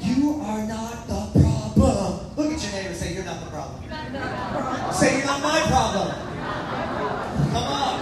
You 0.00 0.40
are 0.42 0.66
not 0.66 1.06
the 1.06 1.40
problem. 1.40 2.24
Look 2.36 2.52
at 2.52 2.62
your 2.62 2.72
neighbor 2.72 2.88
and 2.88 2.96
say, 2.96 3.14
You're 3.14 3.24
not 3.24 3.44
the 3.44 3.50
problem. 3.50 4.92
say, 4.92 5.18
You're 5.18 5.26
not 5.26 5.42
my 5.42 5.60
problem. 5.68 6.08
Come 7.52 7.66
on. 7.66 7.94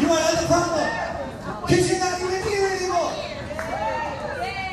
You 0.00 0.06
are 0.08 0.20
not 0.20 0.40
the 0.40 0.46
problem. 0.46 1.66
Because 1.66 1.90
you're 1.90 2.00
not 2.00 2.20
even 2.20 2.42
here 2.50 2.66
anymore. 2.66 3.12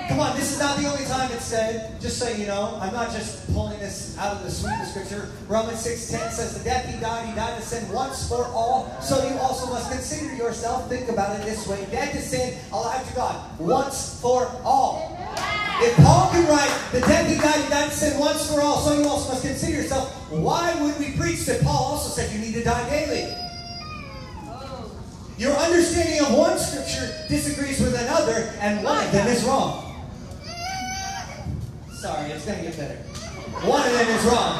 Come 0.07 0.17
Come 0.17 0.19
on, 0.19 0.35
this 0.37 0.53
is 0.53 0.59
not 0.59 0.79
the 0.79 0.87
only 0.87 1.05
time 1.05 1.31
it's 1.31 1.45
said. 1.45 1.99
Just 2.17 2.31
so 2.31 2.35
you 2.35 2.47
know, 2.47 2.79
I'm 2.81 2.93
not 2.93 3.11
just 3.11 3.45
pulling 3.53 3.77
this 3.77 4.17
out 4.17 4.37
of 4.37 4.43
the 4.43 4.49
sweet 4.49 4.73
of 4.81 4.87
scripture. 4.87 5.29
Romans 5.47 5.81
6:10 5.81 6.31
says, 6.31 6.53
"The 6.53 6.63
death 6.63 6.87
he 6.87 6.99
died, 6.99 7.27
he 7.29 7.35
died 7.35 7.61
to 7.61 7.63
sin 7.63 7.87
once 7.93 8.27
for 8.27 8.47
all. 8.47 8.89
So 9.03 9.21
you 9.29 9.37
also 9.37 9.67
must 9.67 9.91
consider 9.91 10.33
yourself. 10.33 10.89
Think 10.89 11.09
about 11.09 11.39
it 11.39 11.45
this 11.45 11.67
way: 11.67 11.85
dead 11.91 12.13
to 12.13 12.21
sin, 12.27 12.57
alive 12.73 13.07
to 13.07 13.13
God, 13.13 13.35
once 13.59 14.15
for 14.19 14.49
all." 14.65 15.15
If 15.79 15.95
Paul 15.97 16.31
can 16.31 16.47
write, 16.47 16.71
"The 16.91 17.01
death 17.01 17.27
he 17.27 17.35
died, 17.35 17.61
he 17.61 17.69
died 17.69 17.91
to 17.91 17.95
sin 17.95 18.17
once 18.17 18.47
for 18.47 18.61
all," 18.61 18.83
so 18.83 18.93
you 18.93 19.07
also 19.07 19.33
must 19.33 19.43
consider 19.43 19.73
yourself. 19.73 20.09
Why 20.31 20.73
would 20.73 20.97
we 20.97 21.11
preach 21.11 21.45
that 21.45 21.63
Paul 21.63 21.93
also 21.93 22.09
said 22.09 22.31
you 22.31 22.39
need 22.39 22.55
to 22.55 22.63
die 22.63 22.89
daily? 22.89 23.31
Oh. 24.49 24.89
Your 25.37 25.55
understanding 25.55 26.19
of 26.21 26.33
one 26.33 26.57
scripture 26.57 27.13
disagrees 27.29 27.79
with 27.79 27.93
another, 27.93 28.53
and 28.59 28.83
one 28.83 29.05
of 29.05 29.11
them 29.11 29.27
is 29.27 29.43
wrong. 29.43 29.86
Sorry, 31.97 32.29
it's 32.29 32.45
to 32.45 32.51
get 32.51 32.77
better. 32.77 32.93
One 33.65 33.81
of 33.81 33.91
them 33.91 34.07
is 34.07 34.23
wrong. 34.29 34.53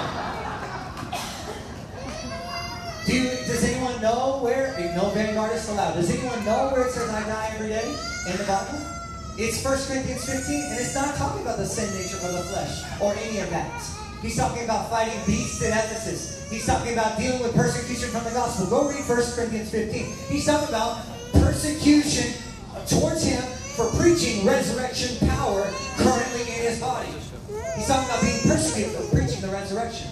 Do 3.05 3.13
you, 3.13 3.29
does 3.45 3.63
anyone 3.63 4.01
know 4.01 4.41
where? 4.41 4.73
no 4.97 5.09
vanguard 5.11 5.53
is 5.53 5.69
allowed. 5.69 5.93
Does 5.93 6.09
anyone 6.09 6.43
know 6.45 6.73
where 6.73 6.87
it 6.87 6.91
says 6.91 7.07
I 7.11 7.21
die 7.29 7.51
every 7.53 7.69
day 7.69 7.85
in 7.85 8.37
the 8.41 8.43
Bible? 8.49 8.81
It's 9.37 9.63
1 9.63 9.77
Corinthians 9.85 10.25
15, 10.25 10.63
and 10.65 10.79
it's 10.81 10.95
not 10.95 11.13
talking 11.13 11.43
about 11.43 11.57
the 11.57 11.67
sin 11.67 11.85
nature 11.93 12.17
of 12.25 12.33
the 12.33 12.41
flesh 12.49 12.81
or 12.99 13.13
any 13.13 13.37
of 13.37 13.51
that. 13.51 13.69
He's 14.23 14.35
talking 14.35 14.63
about 14.63 14.89
fighting 14.89 15.21
beasts 15.27 15.61
in 15.61 15.69
Ephesus. 15.69 16.49
He's 16.49 16.65
talking 16.65 16.93
about 16.93 17.19
dealing 17.19 17.43
with 17.43 17.53
persecution 17.53 18.09
from 18.09 18.23
the 18.23 18.31
gospel. 18.31 18.65
Go 18.65 18.89
read 18.89 19.05
1 19.05 19.05
Corinthians 19.37 19.69
15. 19.69 20.05
He's 20.25 20.47
talking 20.47 20.69
about 20.69 21.05
persecution 21.33 22.33
towards 22.89 23.21
him 23.21 23.43
for 23.77 23.85
preaching 24.01 24.43
resurrection 24.43 25.21
power 25.29 25.69
currently 26.01 26.41
in 26.41 26.65
his 26.65 26.79
body. 26.81 27.13
He's 27.77 27.85
talking 27.85 28.09
about 28.09 28.21
being 28.21 28.41
persecuted 28.41 28.91
for 28.97 29.15
preaching 29.15 29.41
the 29.41 29.49
resurrection. 29.49 30.09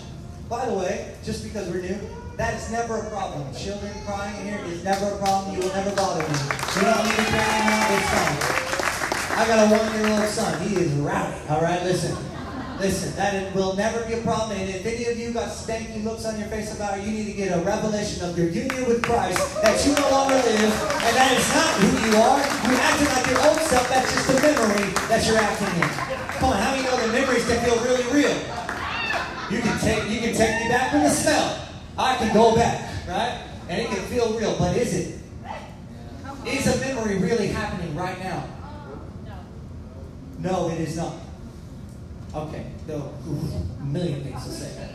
By 0.48 0.68
the 0.68 0.74
way, 0.74 1.16
just 1.26 1.44
because 1.44 1.68
we're 1.68 1.82
new, 1.82 1.98
that 2.38 2.54
is 2.54 2.72
never 2.72 2.98
a 2.98 3.10
problem. 3.10 3.42
Children 3.56 3.92
crying 4.06 4.38
in 4.42 4.54
here 4.54 4.62
is 4.68 4.84
never 4.84 5.08
a 5.08 5.18
problem. 5.18 5.56
You 5.56 5.66
will 5.66 5.74
never 5.74 5.90
bother 5.96 6.22
me. 6.22 6.38
You 6.78 6.82
don't 6.86 7.04
need 7.04 7.18
to 7.18 7.26
carry 7.26 7.66
me 7.66 7.74
out 7.74 7.90
time. 8.06 8.38
I 9.38 9.48
got 9.48 9.66
a 9.66 9.76
one-year-old 9.76 10.30
son. 10.30 10.62
He 10.62 10.76
is 10.76 10.92
rowdy. 11.02 11.36
All 11.50 11.62
right, 11.62 11.82
listen. 11.84 12.16
Listen, 12.80 13.16
that 13.16 13.56
will 13.56 13.74
never 13.76 14.06
be 14.06 14.14
a 14.14 14.22
problem. 14.22 14.60
And 14.60 14.70
if 14.70 14.86
any 14.86 15.06
of 15.06 15.18
you 15.18 15.32
got 15.32 15.50
stanky 15.50 16.04
looks 16.04 16.26
on 16.26 16.38
your 16.38 16.48
face 16.50 16.76
about 16.76 17.00
it, 17.00 17.06
you 17.06 17.12
need 17.12 17.26
to 17.26 17.34
get 17.34 17.58
a 17.58 17.62
revelation 17.64 18.24
of 18.24 18.38
your 18.38 18.48
union 18.48 18.86
with 18.86 19.02
Christ 19.02 19.40
that 19.64 19.80
you 19.88 19.96
no 19.96 20.12
longer 20.12 20.36
live, 20.36 20.60
and 20.60 21.16
that 21.16 21.32
is 21.34 21.48
not 21.56 21.72
who 21.80 21.88
you 22.04 22.14
are. 22.20 22.38
You 22.68 22.76
acting 22.78 23.08
like 23.10 23.28
your 23.32 23.42
old 23.48 23.60
self. 23.64 23.88
That's 23.90 24.12
just 24.14 24.30
a 24.30 24.34
memory 24.44 24.92
that 25.08 25.26
you're 25.26 25.40
acting 25.40 25.72
in. 25.82 26.05
Come 26.46 26.54
on, 26.54 26.60
how 26.62 26.72
many 26.76 26.84
know 26.84 26.96
that 26.96 27.12
memories 27.12 27.48
can 27.48 27.66
feel 27.66 27.84
really 27.84 28.04
real? 28.14 28.38
You 29.50 29.62
can 29.62 29.80
take 29.80 30.08
you 30.12 30.20
can 30.20 30.36
take 30.36 30.62
me 30.62 30.70
back 30.70 30.94
with 30.94 31.02
a 31.02 31.10
smell. 31.10 31.68
I 31.98 32.18
can 32.18 32.32
go 32.36 32.56
back, 32.56 33.08
right? 33.08 33.42
And 33.68 33.82
it 33.82 33.90
can 33.90 34.04
feel 34.06 34.38
real, 34.38 34.56
but 34.60 34.78
is 34.78 34.94
it? 34.94 35.20
Is 36.46 36.68
a 36.68 36.80
memory 36.82 37.18
really 37.18 37.48
happening 37.48 37.96
right 37.96 38.20
now? 38.20 38.48
No, 40.38 40.70
it 40.70 40.82
is 40.82 40.96
not. 40.98 41.16
Okay, 42.36 42.68
no, 42.88 43.12
a 43.80 43.84
million 43.84 44.24
things 44.24 44.44
to 44.44 44.52
say. 44.52 44.88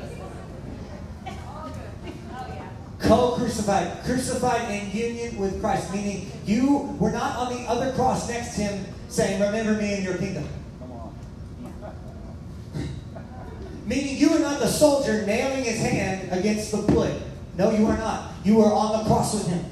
Co-crucified, 3.01 4.05
crucified 4.05 4.71
in 4.71 4.97
union 4.97 5.37
with 5.37 5.61
Christ, 5.61 5.93
meaning 5.93 6.31
you 6.47 6.97
were 7.01 7.11
not 7.11 7.35
on 7.37 7.53
the 7.53 7.69
other 7.69 7.93
cross 7.95 8.29
next 8.29 8.55
to 8.55 8.63
him 8.63 8.87
saying, 9.09 9.41
Remember 9.41 9.73
me 9.73 9.97
in 9.97 10.05
your 10.05 10.17
kingdom. 10.17 10.47
Come 10.79 10.93
on. 10.93 11.11
Meaning 13.91 14.19
you 14.19 14.33
are 14.35 14.39
not 14.39 14.61
the 14.61 14.69
soldier 14.69 15.27
nailing 15.27 15.65
his 15.65 15.81
hand 15.81 16.31
against 16.31 16.71
the 16.71 16.79
plate. 16.79 17.21
No, 17.59 17.73
you 17.73 17.89
are 17.89 17.99
not. 17.99 18.31
You 18.45 18.61
are 18.61 18.73
on 18.73 19.01
the 19.01 19.05
cross 19.05 19.35
with 19.35 19.49
him. 19.49 19.65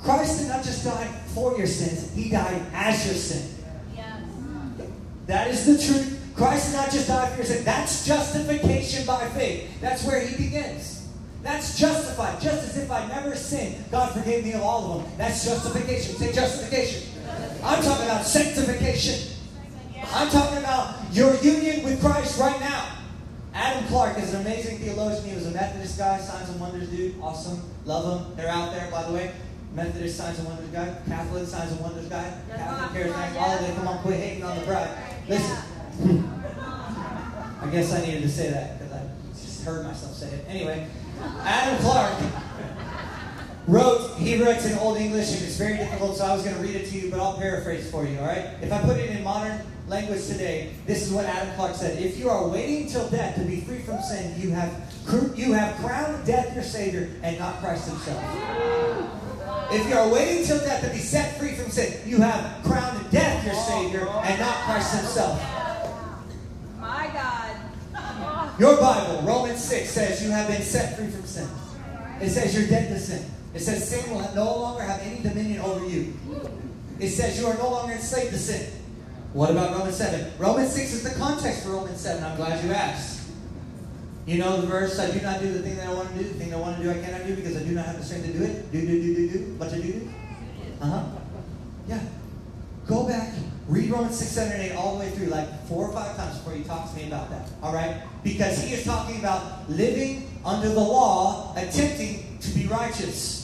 Christ 0.00 0.38
did 0.38 0.48
not 0.50 0.62
just 0.62 0.84
die 0.84 1.08
for 1.34 1.58
your 1.58 1.66
sins, 1.66 2.14
he 2.14 2.30
died 2.30 2.62
as 2.72 3.06
your 3.06 3.16
sin. 3.16 3.50
That 5.26 5.48
is 5.48 5.66
the 5.66 5.84
truth. 5.84 6.32
Christ 6.36 6.70
did 6.70 6.76
not 6.76 6.90
just 6.92 7.08
die 7.08 7.28
for 7.30 7.36
your 7.38 7.44
sin. 7.44 7.64
That's 7.64 8.06
justification 8.06 9.04
by 9.04 9.26
faith. 9.30 9.80
That's 9.80 10.04
where 10.04 10.24
he 10.24 10.36
begins. 10.36 11.08
That's 11.42 11.76
justified. 11.76 12.40
Just 12.40 12.68
as 12.68 12.76
if 12.76 12.88
I 12.88 13.08
never 13.08 13.34
sinned, 13.34 13.84
God 13.90 14.12
forgave 14.12 14.44
me 14.44 14.52
of 14.52 14.62
all 14.62 14.92
of 14.92 15.02
them. 15.02 15.12
That's 15.18 15.44
justification. 15.44 16.14
Say 16.14 16.32
justification. 16.32 17.02
I'm 17.64 17.82
talking 17.82 18.04
about 18.04 18.24
sanctification. 18.24 19.33
I'm 20.12 20.28
talking 20.30 20.58
about 20.58 20.96
your 21.12 21.34
union 21.36 21.84
with 21.84 22.00
Christ 22.00 22.38
right 22.38 22.58
now. 22.60 22.88
Adam 23.54 23.86
Clarke 23.86 24.18
is 24.18 24.34
an 24.34 24.40
amazing 24.40 24.78
theologian. 24.78 25.24
He 25.28 25.34
was 25.34 25.46
a 25.46 25.52
Methodist 25.52 25.96
guy, 25.96 26.18
signs 26.18 26.50
and 26.50 26.60
wonders 26.60 26.88
dude. 26.88 27.20
Awesome. 27.20 27.62
Love 27.84 28.26
him. 28.26 28.36
They're 28.36 28.48
out 28.48 28.72
there, 28.72 28.90
by 28.90 29.04
the 29.04 29.12
way. 29.12 29.32
Methodist 29.74 30.16
signs 30.16 30.38
and 30.38 30.48
wonders 30.48 30.68
guy. 30.68 30.96
Catholic 31.06 31.46
signs 31.46 31.72
and 31.72 31.80
wonders 31.80 32.06
guy. 32.06 32.36
Catholic 32.48 33.06
charismatic. 33.06 33.36
All 33.40 33.52
of 33.52 33.60
them. 33.60 33.76
Come 33.76 33.88
on, 33.88 33.98
quit 34.00 34.20
hating 34.20 34.42
on 34.42 34.58
the 34.58 34.66
bride. 34.66 34.90
Listen. 35.28 35.56
I 37.62 37.68
guess 37.70 37.92
I 37.92 38.04
needed 38.04 38.22
to 38.22 38.28
say 38.28 38.50
that 38.50 38.78
because 38.78 38.92
I 38.92 39.02
just 39.32 39.64
heard 39.64 39.86
myself 39.86 40.12
say 40.14 40.28
it. 40.28 40.44
Anyway, 40.48 40.86
Adam 41.40 41.78
Clarke 41.82 42.20
wrote, 43.66 44.16
he 44.16 44.42
writes 44.42 44.66
in 44.66 44.78
Old 44.78 44.96
English 44.98 45.32
and 45.32 45.42
it's 45.42 45.56
very 45.56 45.76
difficult, 45.76 46.16
so 46.16 46.24
I 46.24 46.34
was 46.34 46.42
going 46.42 46.56
to 46.56 46.62
read 46.62 46.76
it 46.76 46.88
to 46.90 46.98
you, 46.98 47.10
but 47.10 47.20
I'll 47.20 47.36
paraphrase 47.38 47.90
for 47.90 48.04
you, 48.04 48.18
all 48.18 48.26
right? 48.26 48.50
If 48.60 48.72
I 48.72 48.80
put 48.82 48.98
it 48.98 49.10
in 49.10 49.22
modern 49.22 49.60
language 49.88 50.26
today, 50.26 50.72
this 50.86 51.02
is 51.02 51.12
what 51.12 51.24
Adam 51.26 51.54
Clarke 51.54 51.74
said. 51.74 52.02
If 52.02 52.18
you 52.18 52.28
are 52.28 52.48
waiting 52.48 52.88
till 52.88 53.08
death 53.08 53.36
to 53.36 53.42
be 53.42 53.60
free 53.60 53.80
from 53.80 54.00
sin, 54.02 54.40
you 54.40 54.50
have, 54.50 54.70
you 55.36 55.52
have 55.52 55.76
crowned 55.76 56.24
death 56.26 56.54
your 56.54 56.64
Savior 56.64 57.10
and 57.22 57.38
not 57.38 57.60
Christ 57.60 57.88
Himself. 57.88 58.22
If 59.70 59.88
you 59.88 59.96
are 59.96 60.08
waiting 60.12 60.44
till 60.44 60.58
death 60.58 60.84
to 60.84 60.90
be 60.90 60.98
set 60.98 61.38
free 61.38 61.54
from 61.54 61.70
sin, 61.70 62.00
you 62.08 62.18
have 62.18 62.62
crowned 62.64 63.10
death 63.10 63.44
your 63.44 63.54
Savior 63.54 64.08
and 64.08 64.40
not 64.40 64.56
Christ 64.64 64.94
Himself. 64.96 65.40
My 66.78 67.10
God. 67.12 67.34
Your 68.58 68.76
Bible, 68.76 69.22
Romans 69.22 69.62
6, 69.64 69.90
says 69.90 70.22
you 70.22 70.30
have 70.30 70.46
been 70.46 70.62
set 70.62 70.96
free 70.96 71.08
from 71.08 71.24
sin. 71.24 71.48
It 72.20 72.30
says 72.30 72.56
you're 72.56 72.68
dead 72.68 72.88
to 72.88 73.00
sin. 73.00 73.24
It 73.54 73.60
says 73.60 73.88
sin 73.88 74.10
will 74.10 74.34
no 74.34 74.58
longer 74.58 74.82
have 74.82 75.00
any 75.00 75.22
dominion 75.22 75.60
over 75.60 75.86
you. 75.86 76.12
It 76.98 77.10
says 77.10 77.38
you 77.40 77.46
are 77.46 77.56
no 77.56 77.70
longer 77.70 77.94
enslaved 77.94 78.32
to 78.32 78.38
sin. 78.38 78.70
What 79.32 79.50
about 79.50 79.76
Romans 79.76 79.96
7? 79.96 80.32
Romans 80.38 80.72
6 80.72 80.92
is 80.92 81.02
the 81.02 81.18
context 81.18 81.64
for 81.64 81.70
Romans 81.70 82.00
7. 82.00 82.22
I'm 82.22 82.36
glad 82.36 82.64
you 82.64 82.72
asked. 82.72 83.28
You 84.26 84.38
know 84.38 84.60
the 84.60 84.66
verse, 84.66 84.98
I 84.98 85.10
do 85.10 85.20
not 85.20 85.40
do 85.40 85.52
the 85.52 85.60
thing 85.60 85.76
that 85.76 85.88
I 85.88 85.92
want 85.92 86.08
to 86.10 86.14
do, 86.14 86.24
the 86.24 86.34
thing 86.34 86.54
I 86.54 86.56
want 86.56 86.78
to 86.78 86.82
do 86.82 86.90
I 86.90 86.94
cannot 86.94 87.26
do 87.26 87.36
because 87.36 87.56
I 87.56 87.62
do 87.62 87.72
not 87.72 87.84
have 87.84 87.98
the 87.98 88.04
strength 88.04 88.26
to 88.26 88.32
do 88.32 88.44
it. 88.44 88.72
Do, 88.72 88.80
do, 88.80 88.86
do, 88.86 89.14
do, 89.14 89.30
do. 89.30 89.38
What 89.54 89.70
to 89.70 89.82
do? 89.82 90.08
Uh-huh. 90.80 91.04
Yeah. 91.88 92.00
Go 92.86 93.06
back, 93.06 93.34
read 93.68 93.90
Romans 93.90 94.18
6, 94.18 94.30
7, 94.30 94.52
and 94.52 94.62
8 94.72 94.76
all 94.76 94.94
the 94.94 95.00
way 95.00 95.10
through, 95.10 95.26
like 95.26 95.66
four 95.66 95.88
or 95.88 95.92
five 95.92 96.16
times 96.16 96.38
before 96.38 96.56
you 96.56 96.64
talk 96.64 96.90
to 96.90 96.96
me 96.96 97.06
about 97.06 97.30
that. 97.30 97.48
All 97.62 97.72
right? 97.74 98.02
Because 98.22 98.62
he 98.62 98.72
is 98.72 98.84
talking 98.84 99.18
about 99.18 99.68
living 99.70 100.30
under 100.44 100.68
the 100.68 100.80
law, 100.80 101.54
attempting 101.56 102.38
to 102.40 102.50
be 102.50 102.66
righteous. 102.66 103.43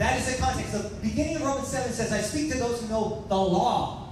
That 0.00 0.18
is 0.18 0.34
the 0.34 0.42
context. 0.42 0.72
The 0.72 0.88
beginning 1.02 1.36
of 1.36 1.42
Romans 1.42 1.68
7 1.68 1.92
says, 1.92 2.10
I 2.10 2.22
speak 2.22 2.50
to 2.52 2.58
those 2.58 2.80
who 2.80 2.88
know 2.88 3.22
the 3.28 3.36
law. 3.36 4.08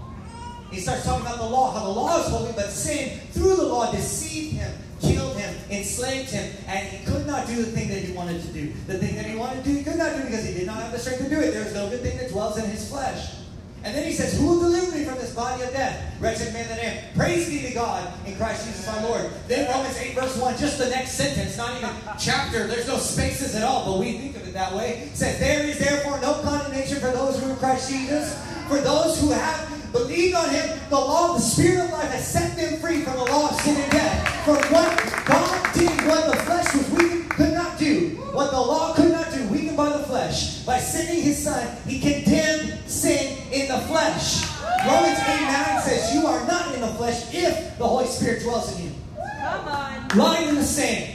He 0.71 0.81
starts 0.81 1.03
talking 1.03 1.25
about 1.25 1.39
the 1.39 1.47
law, 1.47 1.73
how 1.73 1.83
the 1.83 1.89
law 1.89 2.21
is 2.21 2.29
holy, 2.29 2.53
but 2.53 2.69
sin 2.69 3.21
through 3.31 3.57
the 3.57 3.65
law 3.65 3.91
deceived 3.91 4.53
him, 4.53 4.71
killed 5.01 5.39
him, 5.39 5.55
enslaved 5.71 6.29
him, 6.29 6.53
and 6.67 6.87
he 6.89 7.07
could 7.07 7.27
not 7.27 7.47
do 7.47 7.57
the 7.57 7.71
thing 7.73 7.89
that 7.89 8.01
he 8.01 8.13
wanted 8.13 8.43
to 8.43 8.49
do. 8.49 8.71
The 8.87 8.99
thing 8.99 9.17
that 9.17 9.25
he 9.25 9.35
wanted 9.35 9.65
to 9.65 9.71
do, 9.71 9.77
he 9.79 9.83
could 9.83 9.97
not 9.97 10.15
do 10.15 10.25
because 10.25 10.45
he 10.45 10.53
did 10.53 10.67
not 10.67 10.77
have 10.77 10.93
the 10.93 10.99
strength 10.99 11.23
to 11.23 11.31
do 11.31 11.41
it. 11.41 11.53
There 11.53 11.65
is 11.65 11.73
no 11.73 11.89
good 11.89 12.03
thing 12.03 12.19
that 12.19 12.29
dwells 12.29 12.59
in 12.59 12.69
his 12.69 12.87
flesh. 12.87 13.37
And 13.85 13.95
then 13.95 14.05
he 14.05 14.13
says, 14.13 14.37
Who 14.39 14.47
will 14.47 14.61
deliver 14.61 14.97
me 14.97 15.05
from 15.05 15.15
this 15.17 15.35
body 15.35 15.63
of 15.63 15.71
death? 15.71 16.15
Wretched 16.21 16.53
man 16.53 16.69
that 16.69 16.79
I 16.79 16.83
am. 16.83 17.15
Praise 17.15 17.49
be 17.49 17.63
to 17.63 17.73
God 17.73 18.13
in 18.27 18.37
Christ 18.37 18.67
Jesus 18.67 18.87
my 18.87 19.03
Lord. 19.05 19.31
Then 19.47 19.71
Romans 19.71 19.97
8, 19.97 20.15
verse 20.15 20.37
1, 20.37 20.59
just 20.59 20.79
the 20.79 20.89
next 20.89 21.13
sentence, 21.13 21.57
not 21.57 21.77
even 21.77 21.91
chapter, 22.19 22.67
there's 22.67 22.89
no 22.89 22.99
spaces 22.99 23.55
at 23.55 23.63
all, 23.63 23.85
but 23.85 24.01
we 24.01 24.19
think 24.19 24.37
of 24.37 24.47
it 24.49 24.53
that 24.55 24.75
way. 24.75 25.09
says, 25.15 25.39
There 25.39 25.65
is 25.65 25.79
therefore 25.79 26.21
no 26.21 26.35
condemnation 26.43 26.99
for 26.99 27.13
those 27.13 27.39
who 27.39 27.47
are 27.47 27.51
in 27.51 27.57
Christ 27.57 27.91
Jesus. 27.91 28.35
For 28.69 28.81
those 28.81 29.21
who 29.21 29.31
have 29.31 29.93
believed 29.93 30.35
on 30.35 30.51
him, 30.51 30.79
the 30.91 30.97
law 30.97 31.31
of 31.31 31.37
the 31.37 31.43
Spirit 31.43 31.85
of 31.85 31.91
life 31.91 32.11
has 32.11 32.27
set 32.27 32.57
them 32.57 32.79
free 32.81 33.03
from 33.03 33.15
the 33.15 33.25
law 33.25 33.51
of 33.51 33.61
sin 33.61 33.77
and 33.77 33.91
death. 33.91 34.45
For 34.45 34.57
what 34.73 35.25
God 35.27 35.75
did, 35.75 36.07
what 36.07 36.31
the 36.31 36.37
flesh 36.43 36.75
was 36.75 36.91
weak, 36.91 37.29
could 37.31 37.55
not 37.55 37.79
do, 37.79 38.11
what 38.33 38.51
the 38.51 38.61
law 38.61 38.95
could 38.95 39.13
not 39.13 39.33
do, 39.33 39.47
weakened 39.49 39.77
by 39.77 39.91
the 39.91 40.05
flesh, 40.05 40.65
by 40.65 40.79
sending 40.79 41.23
his 41.23 41.43
son, 41.43 41.77
he 41.87 42.01
condemned 42.01 42.79
sin 42.91 43.28
in 43.69 43.75
the 43.75 43.87
flesh. 43.87 44.45
Romans 44.87 45.19
8 45.19 45.41
9 45.41 45.83
says, 45.83 46.15
You 46.15 46.27
are 46.27 46.47
not 46.47 46.75
in 46.75 46.81
the 46.81 46.89
flesh 46.89 47.35
if 47.35 47.79
the 47.79 47.87
Holy 47.87 48.07
Spirit 48.07 48.43
dwells 48.43 48.77
in 48.77 48.87
you. 48.87 48.93
Come 49.17 49.69
on. 49.69 50.09
Line 50.17 50.49
in 50.49 50.55
the 50.55 50.65
sand. 50.65 51.15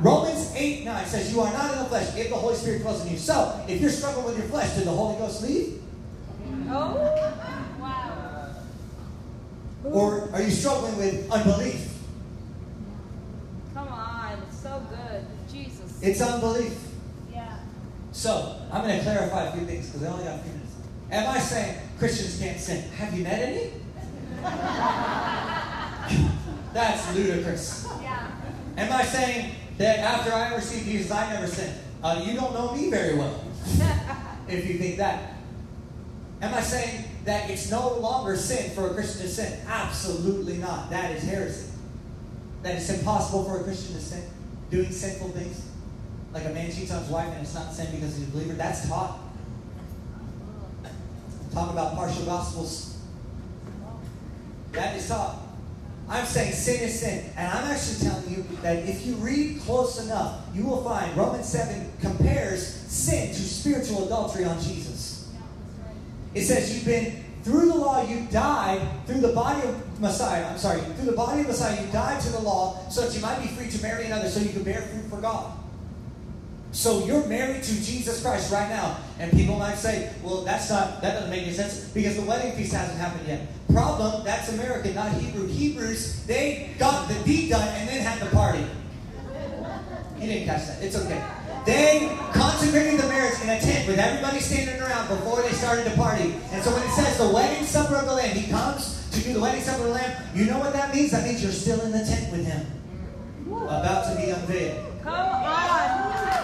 Romans 0.00 0.52
8 0.54 0.84
9 0.84 1.06
says, 1.06 1.32
You 1.32 1.40
are 1.40 1.52
not 1.52 1.72
in 1.72 1.78
the 1.78 1.84
flesh 1.86 2.16
if 2.16 2.28
the 2.28 2.36
Holy 2.36 2.54
Spirit 2.54 2.82
dwells 2.82 3.04
in 3.04 3.12
you. 3.12 3.18
So, 3.18 3.64
if 3.68 3.80
you're 3.80 3.90
struggling 3.90 4.26
with 4.26 4.38
your 4.38 4.46
flesh, 4.48 4.74
did 4.74 4.86
the 4.86 4.90
Holy 4.90 5.16
Ghost 5.18 5.42
leave? 5.42 5.80
Oh. 6.68 6.94
Wow. 7.80 8.54
Or 9.84 10.28
are 10.32 10.42
you 10.42 10.50
struggling 10.50 10.96
with 10.96 11.30
unbelief? 11.30 11.92
Come 13.72 13.88
on. 13.88 14.38
It's 14.48 14.60
so 14.60 14.84
good. 14.90 15.24
Jesus. 15.50 15.98
It's 16.02 16.20
unbelief. 16.20 16.76
yeah. 17.32 17.58
So, 18.12 18.60
I'm 18.72 18.82
going 18.82 18.98
to 18.98 19.04
clarify 19.04 19.44
a 19.44 19.52
few 19.52 19.64
things 19.64 19.86
because 19.86 20.02
I 20.02 20.10
only 20.10 20.24
got 20.24 20.40
a 20.40 20.42
few 20.42 20.52
minutes. 20.52 20.74
Am 21.10 21.28
I 21.28 21.38
saying 21.38 21.85
Christians 21.98 22.38
can't 22.38 22.60
sin? 22.60 22.90
Have 22.90 23.14
you 23.14 23.24
met 23.24 23.40
any? 23.40 23.70
That's 26.72 27.14
ludicrous. 27.14 27.88
Yeah. 28.02 28.30
Am 28.76 28.92
I 28.92 29.02
saying 29.02 29.54
that 29.78 29.98
after 30.00 30.32
I 30.32 30.54
received 30.54 30.84
Jesus, 30.84 31.10
I 31.10 31.32
never 31.32 31.46
sinned? 31.46 31.74
Uh, 32.02 32.22
you 32.24 32.34
don't 32.34 32.52
know 32.52 32.74
me 32.74 32.90
very 32.90 33.16
well 33.16 33.42
if 34.48 34.66
you 34.66 34.74
think 34.78 34.98
that. 34.98 35.36
Am 36.42 36.52
I 36.52 36.60
saying 36.60 37.04
that 37.24 37.48
it's 37.48 37.70
no 37.70 37.94
longer 37.98 38.36
sin 38.36 38.70
for 38.72 38.90
a 38.90 38.94
Christian 38.94 39.22
to 39.22 39.28
sin? 39.28 39.60
Absolutely 39.66 40.58
not. 40.58 40.90
That 40.90 41.12
is 41.12 41.22
heresy. 41.22 41.72
That 42.62 42.76
it's 42.76 42.90
impossible 42.90 43.44
for 43.44 43.60
a 43.60 43.64
Christian 43.64 43.94
to 43.94 44.00
sin, 44.00 44.22
doing 44.70 44.90
sinful 44.90 45.30
things. 45.30 45.66
Like 46.34 46.44
a 46.44 46.50
man 46.50 46.70
cheats 46.70 46.92
on 46.92 47.00
his 47.00 47.10
wife 47.10 47.28
and 47.28 47.40
it's 47.40 47.54
not 47.54 47.72
sin 47.72 47.88
because 47.90 48.16
he's 48.18 48.28
a 48.28 48.30
believer. 48.30 48.52
That's 48.52 48.86
taught. 48.86 49.18
Talk 51.56 51.70
about 51.70 51.94
partial 51.94 52.26
gospels. 52.26 52.98
That 54.72 54.94
is 54.94 55.08
taught. 55.08 55.38
I'm 56.06 56.26
saying 56.26 56.52
sin 56.52 56.82
is 56.82 57.00
sin. 57.00 57.30
And 57.34 57.48
I'm 57.50 57.64
actually 57.64 58.10
telling 58.10 58.30
you 58.30 58.44
that 58.60 58.86
if 58.86 59.06
you 59.06 59.14
read 59.14 59.60
close 59.62 60.04
enough, 60.04 60.42
you 60.52 60.66
will 60.66 60.84
find 60.84 61.16
Romans 61.16 61.48
7 61.48 61.90
compares 62.02 62.62
sin 62.66 63.28
to 63.28 63.40
spiritual 63.40 64.04
adultery 64.04 64.44
on 64.44 64.60
Jesus. 64.60 65.32
It 66.34 66.42
says 66.42 66.74
you've 66.74 66.84
been, 66.84 67.24
through 67.42 67.68
the 67.68 67.74
law, 67.74 68.06
you 68.06 68.26
died 68.30 68.86
through 69.06 69.20
the 69.20 69.32
body 69.32 69.66
of 69.66 69.98
Messiah. 69.98 70.46
I'm 70.46 70.58
sorry, 70.58 70.82
through 70.82 71.06
the 71.06 71.16
body 71.16 71.40
of 71.40 71.46
Messiah, 71.46 71.82
you 71.82 71.90
died 71.90 72.20
to 72.20 72.32
the 72.32 72.40
law 72.40 72.86
so 72.90 73.00
that 73.00 73.14
you 73.14 73.22
might 73.22 73.40
be 73.40 73.48
free 73.48 73.70
to 73.70 73.82
marry 73.82 74.04
another 74.04 74.28
so 74.28 74.40
you 74.40 74.50
could 74.50 74.66
bear 74.66 74.82
fruit 74.82 75.08
for 75.08 75.22
God. 75.22 75.55
So 76.76 77.06
you're 77.06 77.24
married 77.24 77.62
to 77.62 77.74
Jesus 77.82 78.20
Christ 78.20 78.52
right 78.52 78.68
now. 78.68 78.98
And 79.18 79.32
people 79.32 79.58
might 79.58 79.76
say, 79.76 80.12
well, 80.22 80.42
that's 80.42 80.68
not, 80.68 81.00
that 81.00 81.14
doesn't 81.14 81.30
make 81.30 81.44
any 81.44 81.54
sense 81.54 81.88
because 81.88 82.16
the 82.16 82.22
wedding 82.22 82.52
feast 82.52 82.74
hasn't 82.74 82.98
happened 82.98 83.26
yet. 83.26 83.48
Problem, 83.72 84.22
that's 84.24 84.52
American, 84.52 84.94
not 84.94 85.10
Hebrew. 85.14 85.46
Hebrews, 85.46 86.26
they 86.26 86.74
got 86.78 87.08
the 87.08 87.14
deed 87.24 87.48
done 87.48 87.66
and 87.66 87.88
then 87.88 88.02
had 88.02 88.20
the 88.20 88.26
party. 88.26 88.62
You 90.20 90.26
didn't 90.26 90.44
catch 90.44 90.66
that. 90.66 90.82
It's 90.82 90.96
okay. 90.96 91.24
They 91.64 92.14
consecrated 92.34 93.00
the 93.00 93.08
marriage 93.08 93.40
in 93.42 93.48
a 93.48 93.58
tent 93.58 93.88
with 93.88 93.98
everybody 93.98 94.40
standing 94.40 94.78
around 94.78 95.08
before 95.08 95.40
they 95.40 95.52
started 95.52 95.90
the 95.90 95.96
party. 95.96 96.34
And 96.52 96.62
so 96.62 96.74
when 96.74 96.82
it 96.82 96.90
says 96.90 97.16
the 97.16 97.30
wedding 97.30 97.64
supper 97.64 97.96
of 97.96 98.04
the 98.04 98.12
Lamb, 98.12 98.36
he 98.36 98.50
comes 98.50 99.08
to 99.12 99.22
do 99.22 99.32
the 99.32 99.40
wedding 99.40 99.62
supper 99.62 99.80
of 99.80 99.88
the 99.88 99.94
Lamb. 99.94 100.22
You 100.34 100.44
know 100.44 100.58
what 100.58 100.74
that 100.74 100.94
means? 100.94 101.12
That 101.12 101.24
means 101.24 101.42
you're 101.42 101.52
still 101.52 101.80
in 101.80 101.92
the 101.92 102.04
tent 102.04 102.30
with 102.30 102.44
him, 102.44 102.66
about 103.64 104.12
to 104.12 104.20
be 104.20 104.28
unveiled. 104.28 105.02
Come 105.02 105.14
on. 105.14 106.35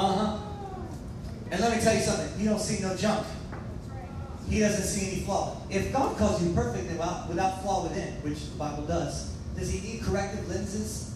Uh 0.00 0.12
huh. 0.12 0.38
And 1.50 1.60
let 1.60 1.76
me 1.76 1.82
tell 1.82 1.94
you 1.94 2.00
something. 2.00 2.40
You 2.40 2.48
don't 2.48 2.58
see 2.58 2.82
no 2.82 2.96
junk. 2.96 3.26
He 4.48 4.58
doesn't 4.60 4.82
see 4.84 5.12
any 5.12 5.20
flaw. 5.20 5.58
If 5.68 5.92
God 5.92 6.16
calls 6.16 6.42
you 6.42 6.54
perfect 6.54 6.90
without, 6.90 7.28
without 7.28 7.62
flaw 7.62 7.82
within, 7.82 8.14
which 8.22 8.50
the 8.50 8.56
Bible 8.56 8.84
does, 8.84 9.36
does 9.54 9.70
He 9.70 9.86
need 9.86 10.02
corrective 10.02 10.48
lenses? 10.48 11.14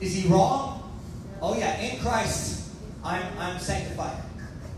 Is 0.00 0.14
He 0.14 0.26
wrong? 0.28 0.90
Oh 1.42 1.54
yeah. 1.58 1.78
In 1.80 2.00
Christ, 2.00 2.70
I'm 3.04 3.24
I'm 3.38 3.58
sanctified. 3.58 4.16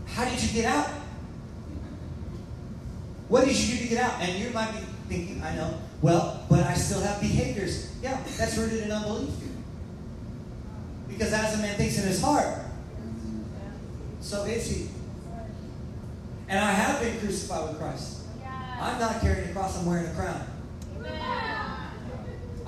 How 0.07 0.25
did 0.25 0.43
you 0.43 0.61
get 0.61 0.65
out? 0.65 0.89
What 3.29 3.45
did 3.45 3.55
you 3.55 3.77
do 3.77 3.83
to 3.83 3.87
get 3.87 4.03
out? 4.03 4.19
And 4.19 4.43
you 4.43 4.49
might 4.49 4.71
be 4.73 4.79
thinking, 5.07 5.41
I 5.41 5.55
know. 5.55 5.79
Well, 6.01 6.45
but 6.49 6.59
I 6.59 6.73
still 6.73 6.99
have 6.99 7.21
behaviors. 7.21 7.95
Yeah, 8.03 8.21
that's 8.37 8.57
rooted 8.57 8.83
in 8.83 8.91
unbelief. 8.91 9.29
Because 11.17 11.31
as 11.31 11.57
a 11.57 11.61
man 11.61 11.77
thinks 11.77 11.97
in 11.97 12.07
his 12.07 12.21
heart, 12.21 12.59
so 14.19 14.43
is 14.43 14.69
he. 14.69 14.89
And 16.49 16.59
I 16.59 16.71
have 16.71 16.99
been 16.99 17.17
crucified 17.19 17.69
with 17.69 17.79
Christ. 17.79 18.23
I'm 18.81 18.99
not 18.99 19.21
carrying 19.21 19.49
a 19.49 19.53
cross, 19.53 19.79
I'm 19.79 19.85
wearing 19.85 20.07
a 20.07 20.13
crown. 20.13 20.45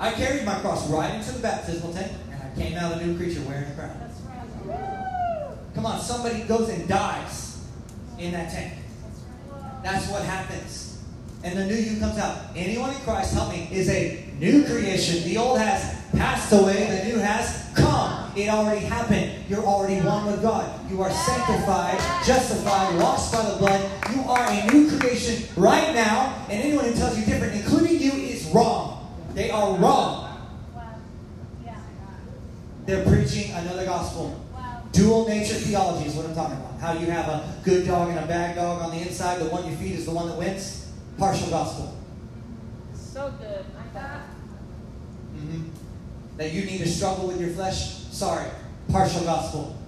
I 0.00 0.12
carried 0.12 0.46
my 0.46 0.58
cross 0.60 0.88
right 0.88 1.14
into 1.14 1.32
the 1.32 1.40
baptismal 1.40 1.92
tent, 1.92 2.12
and 2.30 2.40
I 2.40 2.58
came 2.58 2.78
out 2.78 3.02
a 3.02 3.06
new 3.06 3.18
creature 3.18 3.42
wearing 3.42 3.64
a 3.64 3.74
crown. 3.74 4.10
Come 5.74 5.84
on, 5.84 6.00
somebody 6.00 6.44
goes 6.44 6.70
and 6.70 6.88
dies 6.88 7.66
in 8.18 8.32
that 8.32 8.50
tent. 8.50 8.72
That's 9.82 10.08
what 10.08 10.22
happens. 10.22 11.04
And 11.44 11.58
the 11.58 11.66
new 11.66 11.74
you 11.74 12.00
comes 12.00 12.16
out. 12.16 12.46
Anyone 12.56 12.90
in 12.90 13.00
Christ, 13.02 13.34
help 13.34 13.50
me, 13.50 13.68
is 13.70 13.90
a 13.90 14.24
new 14.38 14.64
creation. 14.64 15.22
The 15.24 15.36
old 15.36 15.58
has 15.58 16.00
passed 16.12 16.50
away, 16.52 17.02
the 17.02 17.12
new 17.12 17.18
has. 17.18 17.67
It 18.38 18.48
already 18.50 18.86
happened. 18.86 19.32
You're 19.48 19.64
already 19.64 20.00
one 20.00 20.24
with 20.26 20.40
God. 20.40 20.88
You 20.88 21.02
are 21.02 21.10
sanctified, 21.10 21.98
justified, 22.24 22.96
washed 22.96 23.32
by 23.32 23.42
the 23.42 23.56
blood. 23.56 23.90
You 24.14 24.22
are 24.30 24.46
a 24.48 24.72
new 24.72 24.96
creation 24.96 25.48
right 25.56 25.92
now. 25.92 26.46
And 26.48 26.62
anyone 26.62 26.84
who 26.84 26.94
tells 26.94 27.18
you 27.18 27.24
different, 27.24 27.54
including 27.54 28.00
you, 28.00 28.12
is 28.12 28.46
wrong. 28.50 29.12
They 29.34 29.50
are 29.50 29.76
wrong. 29.78 30.26
They're 32.86 33.04
preaching 33.04 33.50
another 33.54 33.84
gospel. 33.84 34.40
Dual 34.92 35.28
nature 35.28 35.54
theology 35.54 36.06
is 36.06 36.14
what 36.14 36.26
I'm 36.26 36.34
talking 36.36 36.58
about. 36.58 36.78
How 36.78 36.92
you 36.92 37.10
have 37.10 37.28
a 37.28 37.54
good 37.64 37.88
dog 37.88 38.08
and 38.10 38.20
a 38.20 38.26
bad 38.26 38.54
dog 38.54 38.82
on 38.82 38.92
the 38.92 39.02
inside. 39.02 39.40
The 39.40 39.46
one 39.46 39.68
you 39.68 39.76
feed 39.76 39.96
is 39.96 40.06
the 40.06 40.12
one 40.12 40.28
that 40.28 40.38
wins. 40.38 40.92
Partial 41.18 41.50
gospel. 41.50 41.98
So 42.94 43.34
good. 43.40 43.64
hmm 45.34 45.77
That 46.38 46.52
you 46.52 46.64
need 46.64 46.78
to 46.78 46.88
struggle 46.88 47.26
with 47.26 47.40
your 47.40 47.50
flesh. 47.50 48.04
Sorry. 48.10 48.48
Partial 48.90 49.24
gospel. 49.24 49.78